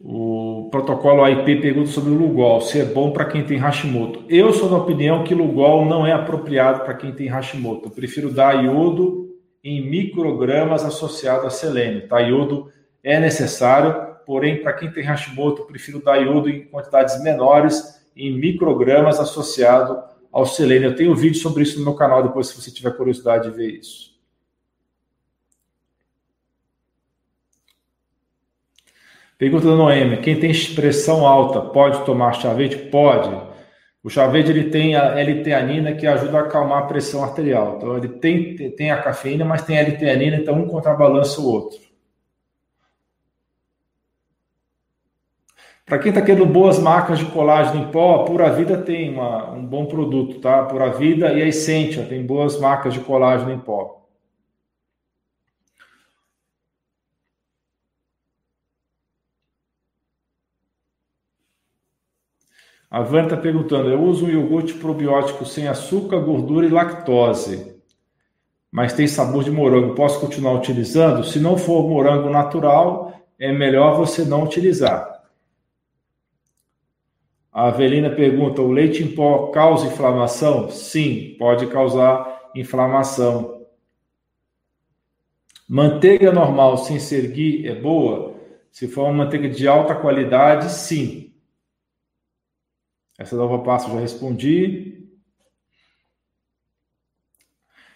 [0.00, 4.24] O protocolo AIP pergunta sobre o Lugol, se é bom para quem tem Hashimoto.
[4.28, 7.86] Eu sou da opinião que Lugol não é apropriado para quem tem Hashimoto.
[7.86, 12.08] Eu prefiro dar iodo em microgramas associado a selênio.
[12.08, 12.20] Tá?
[12.20, 12.72] Iodo
[13.04, 18.36] é necessário, porém, para quem tem Hashimoto, eu prefiro dar iodo em quantidades menores, em
[18.36, 20.02] microgramas associado
[20.34, 20.90] ao selênio.
[20.90, 23.56] Eu tenho um vídeo sobre isso no meu canal, depois, se você tiver curiosidade de
[23.56, 24.12] ver isso.
[29.38, 32.76] Pergunta da Noêmia: quem tem expressão alta pode tomar chá verde?
[32.90, 33.54] Pode.
[34.02, 37.76] O chá verde ele tem a L-teanina que ajuda a acalmar a pressão arterial.
[37.76, 41.78] Então ele tem, tem a cafeína, mas tem a L-teanina, então um contrabalança o outro.
[45.86, 49.50] Para quem está querendo boas marcas de colágeno em pó, a Pura Vida tem uma,
[49.52, 50.64] um bom produto, tá?
[50.64, 54.02] Pura Vida e a Essentia tem boas marcas de colágeno em pó.
[62.90, 67.76] A Vânia está perguntando: eu uso um iogurte probiótico sem açúcar, gordura e lactose,
[68.72, 69.94] mas tem sabor de morango.
[69.94, 71.24] Posso continuar utilizando?
[71.24, 75.13] Se não for morango natural, é melhor você não utilizar.
[77.54, 80.68] A Avelina pergunta: o leite em pó causa inflamação?
[80.70, 83.64] Sim, pode causar inflamação.
[85.68, 88.34] Manteiga normal sem ser ghee é boa?
[88.72, 91.32] Se for uma manteiga de alta qualidade, sim.
[93.16, 95.08] Essa nova passo já respondi.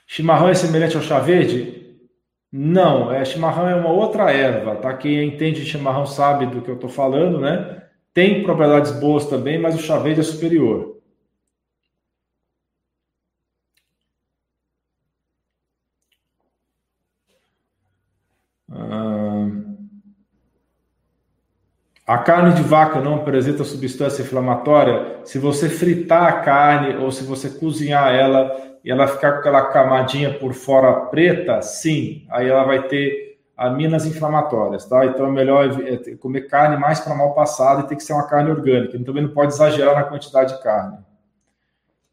[0.06, 1.98] Chimarrão é semelhante ao chá verde?
[2.50, 4.96] Não, é, chimarrão é uma outra erva, tá?
[4.96, 7.87] Quem entende de chimarrão sabe do que eu estou falando, né?
[8.18, 10.98] Tem propriedades boas também, mas o chá verde é superior.
[22.04, 25.20] A carne de vaca não apresenta substância inflamatória?
[25.24, 28.50] Se você fritar a carne ou se você cozinhar ela
[28.82, 33.27] e ela ficar com aquela camadinha por fora preta, sim, aí ela vai ter
[33.58, 35.04] aminas inflamatórias, tá?
[35.04, 38.28] Então é melhor é comer carne mais para mal passado e tem que ser uma
[38.28, 38.94] carne orgânica.
[38.94, 40.98] Então também não pode exagerar na quantidade de carne.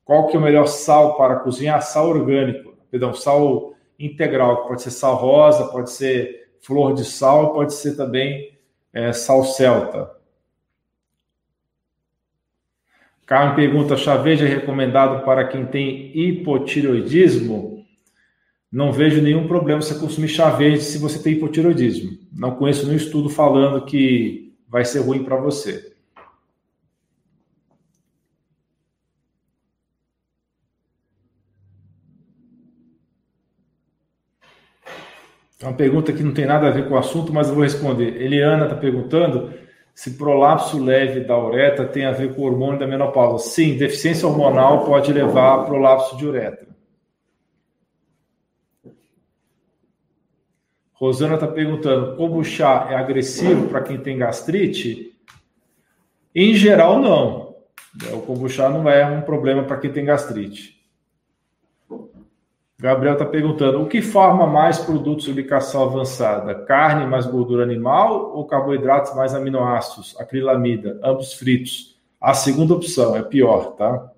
[0.04, 1.82] Qual que é o melhor sal para cozinhar?
[1.84, 7.74] Sal orgânico, perdão, sal integral, pode ser sal rosa, pode ser flor de sal, pode
[7.74, 8.58] ser também
[8.92, 10.10] é, sal celta.
[13.28, 17.75] Carmen pergunta: chá verde é recomendado para quem tem hipotiroidismo?
[18.76, 22.18] Não vejo nenhum problema você consumir chá verde se você tem hipotiroidismo.
[22.30, 25.94] Não conheço nenhum estudo falando que vai ser ruim para você.
[35.62, 37.64] É uma pergunta que não tem nada a ver com o assunto, mas eu vou
[37.64, 38.22] responder.
[38.22, 39.54] Eliana está perguntando
[39.94, 43.48] se prolapso leve da uretra tem a ver com o hormônio da menopausa.
[43.48, 46.75] Sim, deficiência hormonal pode levar a prolapso de uretra.
[51.06, 55.14] Rosana está perguntando: como chá é agressivo para quem tem gastrite?
[56.34, 57.56] Em geral, não.
[58.12, 60.76] O kombucha não é um problema para quem tem gastrite.
[62.78, 66.56] Gabriel está perguntando: o que forma mais produtos de ubicação avançada?
[66.66, 70.20] Carne mais gordura animal ou carboidratos mais aminoácidos?
[70.20, 71.96] Acrilamida, ambos fritos.
[72.20, 74.12] A segunda opção é pior, tá?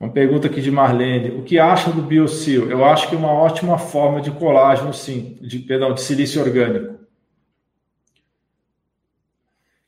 [0.00, 1.30] Uma pergunta aqui de Marlene.
[1.30, 2.70] O que acha do Biocil?
[2.70, 6.98] Eu acho que é uma ótima forma de colágeno, sim, de, perdão, de silício orgânico.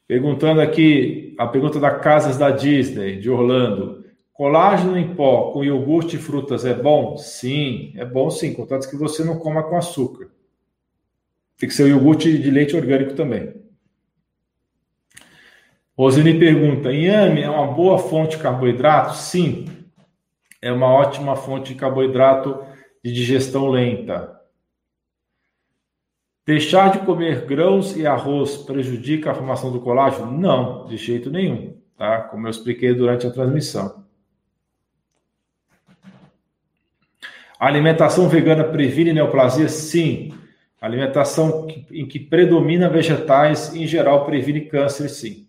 [0.09, 4.05] Perguntando aqui, a pergunta da Casas da Disney, de Orlando.
[4.33, 7.17] Colágeno em pó com iogurte e frutas é bom?
[7.17, 10.29] Sim, é bom sim, contanto que você não coma com açúcar.
[11.57, 13.55] Tem que ser o iogurte de leite orgânico também.
[15.97, 19.15] Rosine pergunta: inhame é uma boa fonte de carboidrato?
[19.15, 19.67] Sim,
[20.63, 22.63] é uma ótima fonte de carboidrato
[23.03, 24.39] de digestão lenta.
[26.45, 30.31] Deixar de comer grãos e arroz prejudica a formação do colágeno?
[30.31, 32.23] Não, de jeito nenhum, tá?
[32.23, 34.05] Como eu expliquei durante a transmissão.
[37.59, 39.69] A alimentação vegana previne neoplasia?
[39.69, 40.35] Sim.
[40.81, 45.47] A alimentação em que predomina vegetais, em geral, previne câncer, sim.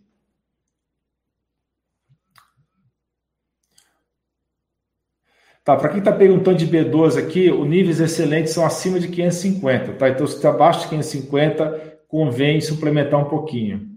[5.64, 9.94] Tá, para quem está perguntando de B12 aqui, os níveis excelentes são acima de 550,
[9.94, 10.10] tá?
[10.10, 13.92] Então, se está abaixo de 550, convém suplementar um pouquinho.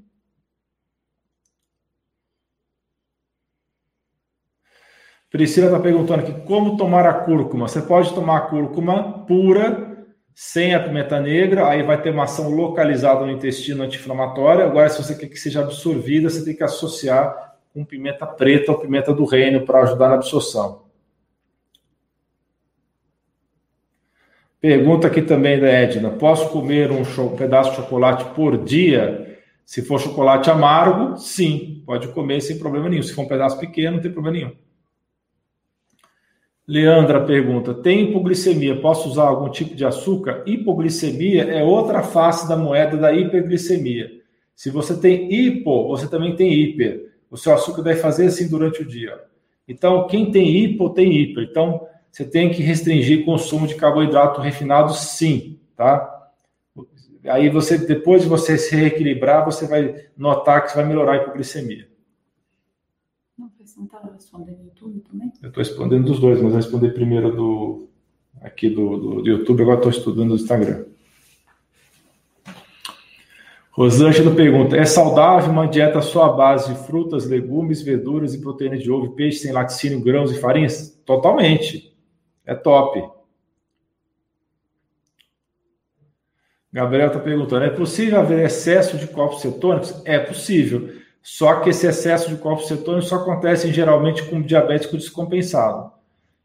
[5.31, 7.67] Priscila está perguntando aqui como tomar a cúrcuma.
[7.67, 12.51] Você pode tomar a cúrcuma pura, sem a pimenta negra, aí vai ter uma ação
[12.51, 14.65] localizada no intestino anti-inflamatória.
[14.65, 18.79] Agora, se você quer que seja absorvida, você tem que associar com pimenta preta ou
[18.79, 20.84] pimenta do reino para ajudar na absorção.
[24.65, 29.39] Pergunta aqui também da Edna: posso comer um, um pedaço de chocolate por dia?
[29.63, 33.03] Se for chocolate amargo, sim, pode comer sem problema nenhum.
[33.03, 34.53] Se for um pedaço pequeno, não tem problema nenhum.
[36.67, 38.81] Leandra pergunta: tem hipoglicemia?
[38.81, 40.43] Posso usar algum tipo de açúcar?
[40.47, 44.11] Hipoglicemia é outra face da moeda da hiperglicemia.
[44.55, 47.13] Se você tem hipo, você também tem hiper.
[47.31, 49.15] O seu açúcar deve fazer assim durante o dia.
[49.69, 51.49] Então, quem tem hipo, tem hiper.
[51.51, 56.31] Então, você tem que restringir o consumo de carboidrato refinado, sim, tá?
[57.25, 61.17] Aí você, depois de você se reequilibrar, você vai notar que você vai melhorar a
[61.17, 61.89] hipoglicemia.
[63.59, 65.33] Você não estava respondendo no YouTube também?
[65.43, 67.89] Eu estou respondendo dos dois, mas eu respondi primeiro do
[68.41, 70.85] aqui do, do, do YouTube, agora estou estudando do Instagram.
[73.73, 78.85] Rosângela pergunta: é saudável uma dieta só à base de frutas, legumes, verduras e proteínas
[78.85, 80.97] de ovo, peixe sem laticínio, grãos e farinhas?
[81.05, 81.93] Totalmente.
[82.45, 83.03] É top.
[86.73, 90.03] Gabriel está perguntando: é possível haver excesso de corpos cetônicos?
[90.05, 90.93] É possível.
[91.23, 95.93] Só que esse excesso de corpos cetônicos só acontece geralmente com diabético descompensado.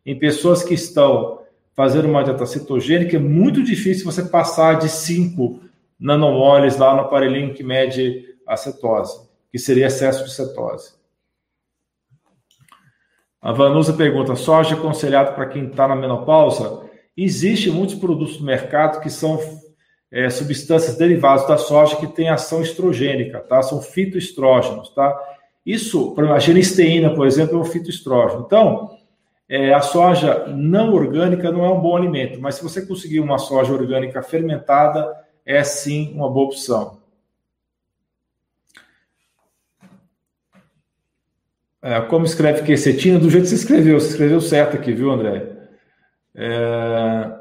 [0.06, 1.42] Em pessoas que estão
[1.76, 5.62] fazendo uma dieta cetogênica, é muito difícil você passar de 5
[6.00, 10.99] nanomoles lá no aparelhinho que mede a cetose, que seria excesso de cetose.
[13.42, 16.90] A Vanusa pergunta: soja aconselhado para quem está na menopausa?
[17.16, 19.40] Existem muitos produtos no mercado que são
[20.12, 23.62] é, substâncias derivadas da soja que têm ação estrogênica, tá?
[23.62, 25.18] São fitoestrógenos, tá?
[25.66, 28.44] Isso, a genisteína, por exemplo, é um fitoestrógeno.
[28.46, 28.98] Então,
[29.48, 33.38] é, a soja não orgânica não é um bom alimento, mas se você conseguir uma
[33.38, 35.12] soja orgânica fermentada,
[35.46, 36.99] é sim uma boa opção.
[41.82, 43.18] É, como escreve quercetina?
[43.18, 45.50] Do jeito que você escreveu, você escreveu certo aqui, viu, André?
[46.36, 47.40] É...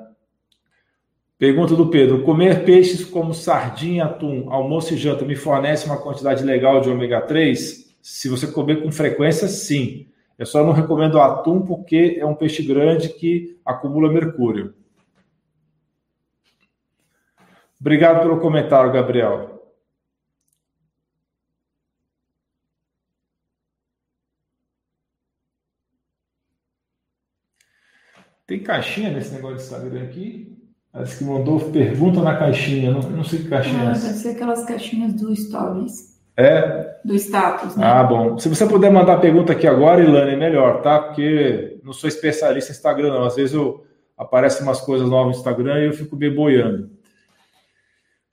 [1.37, 6.45] Pergunta do Pedro: comer peixes como sardinha, atum, almoço e janta me fornece uma quantidade
[6.45, 7.97] legal de ômega 3?
[8.01, 10.09] Se você comer com frequência, sim.
[10.39, 14.73] Eu só não recomendo atum porque é um peixe grande que acumula mercúrio.
[17.81, 19.58] Obrigado pelo comentário, Gabriel.
[28.49, 30.57] Tem caixinha nesse negócio de Instagram aqui?
[30.91, 32.91] Parece que mandou pergunta na caixinha.
[32.91, 34.07] Não, não sei que caixinha ah, é essa.
[34.07, 36.19] Deve ser aquelas caixinhas do Stories.
[36.35, 36.99] É?
[37.05, 37.85] Do status, né?
[37.85, 38.39] Ah, bom.
[38.39, 40.99] Se você puder mandar a pergunta aqui agora, Ilane, é melhor, tá?
[40.99, 43.25] Porque não sou especialista em Instagram, não.
[43.25, 43.85] Às vezes eu
[44.17, 46.91] aparecem umas coisas novas no Instagram e eu fico me boiando.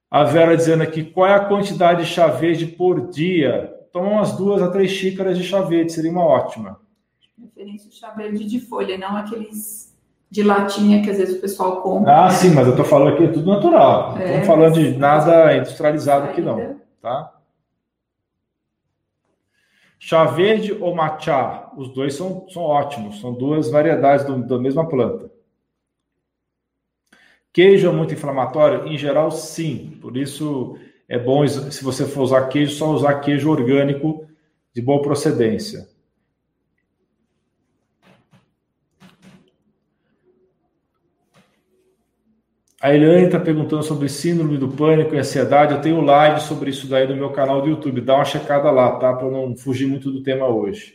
[0.10, 3.74] A Vera dizendo aqui, qual é a quantidade de chá verde por dia?
[3.92, 6.80] Toma umas duas a três xícaras de chá verde, seria uma ótima.
[7.38, 9.95] Referência ao chá verde de folha, não aqueles
[10.30, 12.26] de latinha que às vezes o pessoal compra.
[12.26, 14.14] Ah, sim, mas eu estou falando aqui tudo natural.
[14.14, 16.78] Não estamos é, falando de nada industrializado aqui, não.
[17.02, 17.32] Tá?
[20.00, 24.88] Chá verde ou matcha, os dois são, são ótimos, são duas variedades do, da mesma
[24.88, 25.32] planta.
[27.52, 28.86] Queijo é muito inflamatório?
[28.86, 29.98] Em geral, sim.
[30.02, 34.28] Por isso é bom, se você for usar queijo, só usar queijo orgânico
[34.74, 35.88] de boa procedência.
[42.86, 45.74] A Eliane está perguntando sobre síndrome do pânico e ansiedade.
[45.74, 48.00] Eu tenho live sobre isso daí no meu canal do YouTube.
[48.00, 49.12] Dá uma checada lá, tá?
[49.12, 50.94] Para não fugir muito do tema hoje.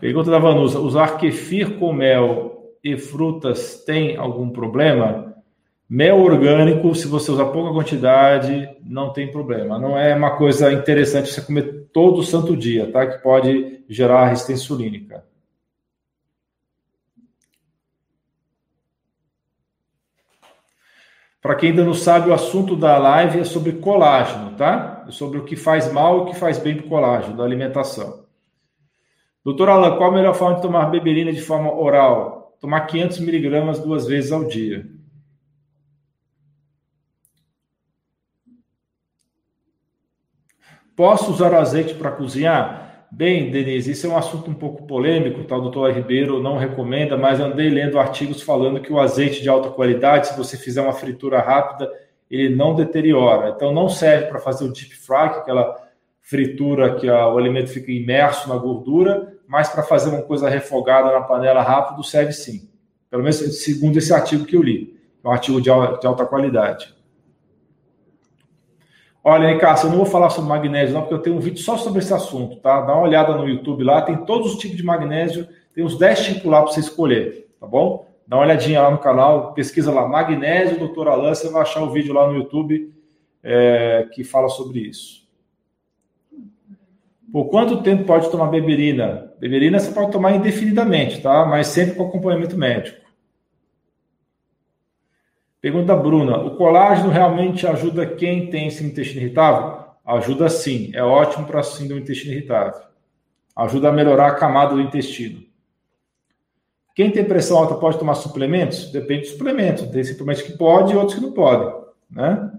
[0.00, 5.36] Pergunta da Vanusa: usar kefir com mel e frutas tem algum problema?
[5.86, 9.78] Mel orgânico, se você usar pouca quantidade, não tem problema.
[9.78, 13.06] Não é uma coisa interessante você comer todo santo dia, tá?
[13.06, 15.22] Que pode gerar resistência insulínica.
[21.40, 25.04] Para quem ainda não sabe, o assunto da live é sobre colágeno, tá?
[25.06, 27.44] É sobre o que faz mal e o que faz bem para o colágeno, da
[27.44, 28.26] alimentação.
[29.44, 32.56] Doutor Alan, qual a melhor forma de tomar beberina de forma oral?
[32.60, 34.86] Tomar 500 miligramas duas vezes ao dia.
[40.96, 42.87] Posso usar azeite para cozinhar?
[43.10, 45.56] Bem, Denise, isso é um assunto um pouco polêmico, tá?
[45.56, 49.70] o doutor Ribeiro não recomenda, mas andei lendo artigos falando que o azeite de alta
[49.70, 51.90] qualidade, se você fizer uma fritura rápida,
[52.30, 53.54] ele não deteriora.
[53.56, 55.74] Então, não serve para fazer o deep fry, é aquela
[56.20, 61.10] fritura que a, o alimento fica imerso na gordura, mas para fazer uma coisa refogada
[61.10, 62.68] na panela rápido, serve sim.
[63.10, 65.00] Pelo menos segundo esse artigo que eu li.
[65.24, 66.94] É um artigo de alta qualidade.
[69.22, 71.60] Olha aí, Cássio, eu não vou falar sobre magnésio, não, porque eu tenho um vídeo
[71.60, 72.80] só sobre esse assunto, tá?
[72.80, 76.24] Dá uma olhada no YouTube lá, tem todos os tipos de magnésio, tem uns 10
[76.24, 78.06] tipos lá para você escolher, tá bom?
[78.26, 81.90] Dá uma olhadinha lá no canal, pesquisa lá, magnésio, doutor Alan, você vai achar o
[81.90, 82.92] vídeo lá no YouTube.
[83.42, 85.26] é, que fala sobre isso.
[87.32, 89.32] Por quanto tempo pode tomar beberina?
[89.38, 91.44] Beberina você pode tomar indefinidamente, tá?
[91.44, 93.07] Mas sempre com acompanhamento médico.
[95.60, 99.84] Pergunta Bruna: o colágeno realmente ajuda quem tem síndrome intestino irritável?
[100.04, 102.80] Ajuda sim, é ótimo para síndrome intestino irritável.
[103.54, 105.42] Ajuda a melhorar a camada do intestino.
[106.94, 108.90] Quem tem pressão alta pode tomar suplementos?
[108.90, 109.90] Depende do suplemento.
[109.90, 111.72] Tem suplementos que pode e outros que não podem,
[112.10, 112.50] né?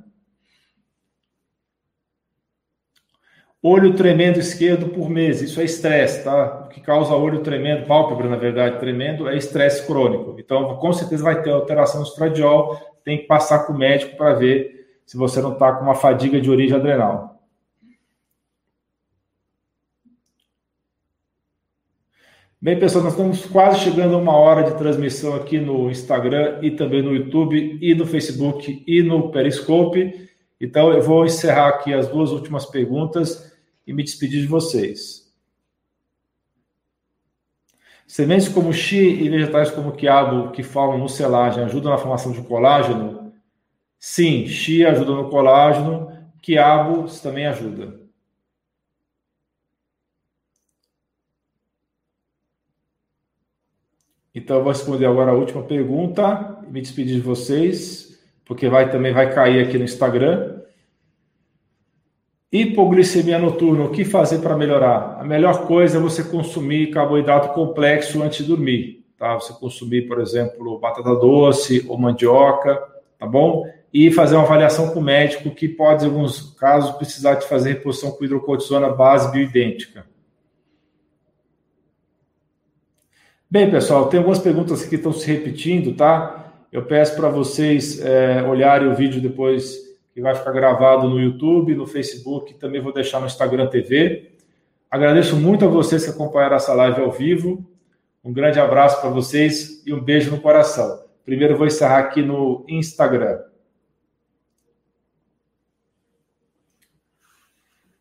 [3.61, 6.63] Olho tremendo esquerdo por mês, isso é estresse, tá?
[6.65, 10.39] O que causa olho tremendo, pálpebra, na verdade, tremendo, é estresse crônico.
[10.39, 14.33] Então, com certeza vai ter alteração no estradiol, tem que passar com o médico para
[14.33, 17.43] ver se você não está com uma fadiga de origem adrenal.
[22.61, 26.71] Bem, pessoal, nós estamos quase chegando a uma hora de transmissão aqui no Instagram e
[26.71, 30.29] também no YouTube e no Facebook e no Periscope.
[30.61, 33.48] Então, eu vou encerrar aqui as duas últimas perguntas
[33.89, 35.27] e me despedir de vocês.
[38.05, 43.33] Sementes como chia e vegetais como quiabo que formam mucilagem ajudam na formação de colágeno?
[43.99, 47.99] Sim, chia ajuda no colágeno, quiabo também ajuda.
[54.35, 58.91] Então eu vou responder agora a última pergunta e me despedir de vocês, porque vai
[58.91, 60.58] também vai cair aqui no Instagram.
[62.51, 65.17] Hipoglicemia noturna, o que fazer para melhorar?
[65.19, 69.35] A melhor coisa é você consumir carboidrato complexo antes de dormir, tá?
[69.35, 72.75] Você consumir, por exemplo, batata doce ou mandioca,
[73.19, 73.69] tá bom?
[73.93, 77.73] E fazer uma avaliação com o médico que pode, em alguns casos, precisar de fazer
[77.73, 80.07] reposição com hidrocortisona base bioidêntica.
[83.51, 86.51] Bem, pessoal, tem algumas perguntas que estão se repetindo, tá?
[86.71, 89.88] Eu peço para vocês é, olharem o vídeo depois
[90.19, 94.33] que vai ficar gravado no YouTube, no Facebook, também vou deixar no Instagram TV.
[94.91, 97.65] Agradeço muito a vocês que acompanharam essa live ao vivo.
[98.21, 101.05] Um grande abraço para vocês e um beijo no coração.
[101.23, 103.39] Primeiro vou encerrar aqui no Instagram.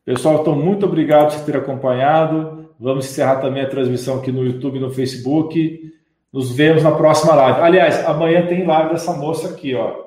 [0.04, 2.74] Pessoal, então muito obrigado por ter acompanhado.
[2.80, 5.94] Vamos encerrar também a transmissão aqui no YouTube e no Facebook.
[6.32, 7.60] Nos vemos na próxima live.
[7.60, 10.04] Aliás, amanhã tem live dessa moça aqui, ó.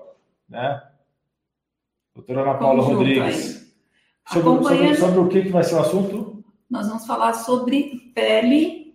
[0.49, 0.81] Né?
[2.13, 3.71] Doutora Ana Paula Rodrigues.
[4.27, 6.43] Sobre, sobre, sobre, o que, que vai ser o assunto?
[6.69, 8.93] Nós vamos falar sobre pele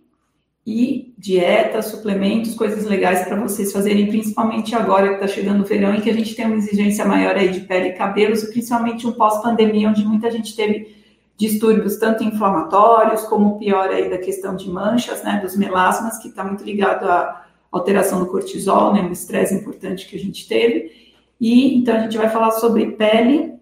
[0.65, 5.95] e dieta, suplementos, coisas legais para vocês fazerem, principalmente agora que está chegando o verão
[5.95, 9.07] e que a gente tem uma exigência maior aí de pele e cabelos, e principalmente
[9.07, 10.95] um pós-pandemia, onde muita gente teve
[11.37, 16.43] distúrbios tanto inflamatórios como pior aí da questão de manchas, né, dos melasmas, que está
[16.43, 21.06] muito ligado à alteração do cortisol, né, um estresse importante que a gente teve.
[21.39, 23.53] E então a gente vai falar sobre pele,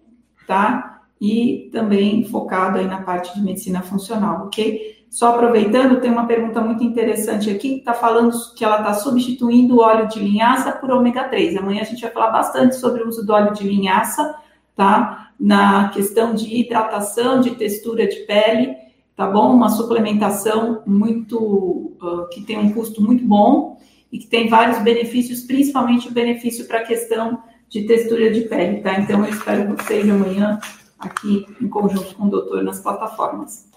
[0.46, 1.02] tá?
[1.20, 4.96] E também focado aí na parte de medicina funcional, ok?
[5.10, 9.76] Só aproveitando, tem uma pergunta muito interessante aqui, que está falando que ela está substituindo
[9.76, 11.56] o óleo de linhaça por ômega 3.
[11.56, 14.34] Amanhã a gente vai falar bastante sobre o uso do óleo de linhaça,
[14.74, 15.30] tá?
[15.38, 18.74] Na questão de hidratação, de textura de pele,
[19.16, 19.54] tá bom?
[19.54, 23.78] Uma suplementação muito, uh, que tem um custo muito bom
[24.12, 28.80] e que tem vários benefícios, principalmente o benefício para a questão de textura de pele,
[28.80, 28.98] tá?
[29.00, 30.58] Então eu espero vocês amanhã
[30.98, 33.70] aqui em conjunto com o doutor nas plataformas.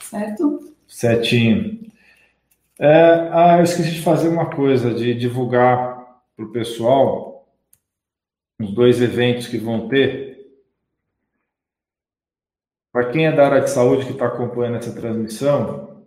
[0.00, 0.74] Certo?
[0.88, 1.80] Certinho.
[2.78, 7.46] É, ah, eu esqueci de fazer uma coisa, de divulgar para o pessoal
[8.58, 10.30] os dois eventos que vão ter.
[12.92, 16.04] Para quem é da área de saúde que está acompanhando essa transmissão,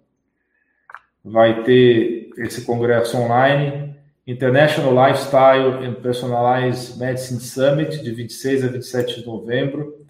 [1.24, 3.93] vai ter esse congresso online
[4.26, 10.06] International Lifestyle and Personalized Medicine Summit, de 26 a 27 de novembro.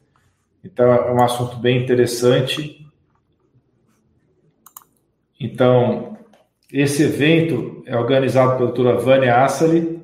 [0.64, 2.88] Então, é um assunto bem interessante.
[5.39, 6.18] Então,
[6.72, 10.01] esse evento é organizado pela doutora Vânia Assali,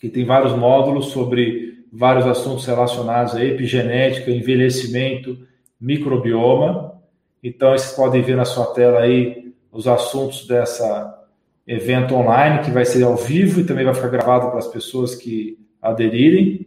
[0.00, 5.36] que tem vários módulos sobre vários assuntos relacionados a epigenética, envelhecimento,
[5.80, 7.00] microbioma.
[7.42, 11.19] Então, vocês podem ver na sua tela aí os assuntos dessa
[11.66, 15.14] evento online que vai ser ao vivo e também vai ficar gravado para as pessoas
[15.14, 16.66] que aderirem.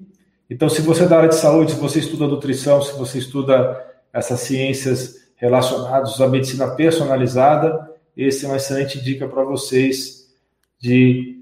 [0.50, 3.84] Então, se você é da área de saúde, se você estuda nutrição, se você estuda
[4.12, 10.32] essas ciências relacionadas à medicina personalizada, esse é uma excelente dica para vocês
[10.80, 11.42] de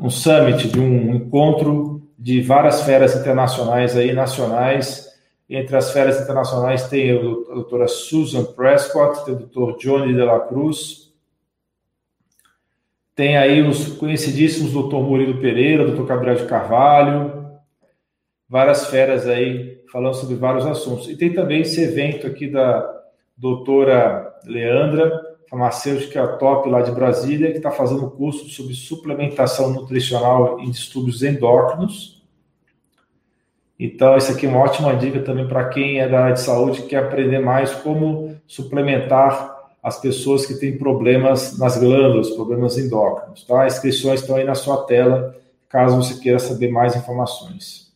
[0.00, 5.08] um summit, de um encontro de várias feras internacionais aí, nacionais.
[5.48, 10.40] Entre as feras internacionais tem a doutora Susan Prescott, tem o doutor Johnny de la
[10.40, 11.07] Cruz,
[13.18, 17.50] tem aí os conhecidíssimos doutor Murilo Pereira, doutor Gabriel de Carvalho,
[18.48, 21.08] várias feras aí falando sobre vários assuntos.
[21.08, 22.88] E tem também esse evento aqui da
[23.36, 30.70] doutora Leandra, farmacêutica top lá de Brasília, que está fazendo curso sobre suplementação nutricional em
[30.70, 32.24] distúrbios endócrinos.
[33.76, 36.82] Então, isso aqui é uma ótima dica também para quem é da área de saúde
[36.82, 43.44] e quer aprender mais como suplementar as pessoas que têm problemas nas glândulas, problemas endócrinos.
[43.44, 43.64] Tá?
[43.64, 45.36] As inscrições estão aí na sua tela,
[45.68, 47.88] caso você queira saber mais informações.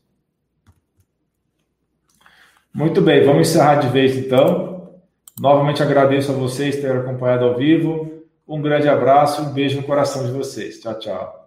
[2.73, 4.91] Muito bem, vamos encerrar de vez então.
[5.39, 8.23] Novamente agradeço a vocês terem acompanhado ao vivo.
[8.47, 10.81] Um grande abraço e um beijo no coração de vocês.
[10.81, 11.42] Tchau, tchau.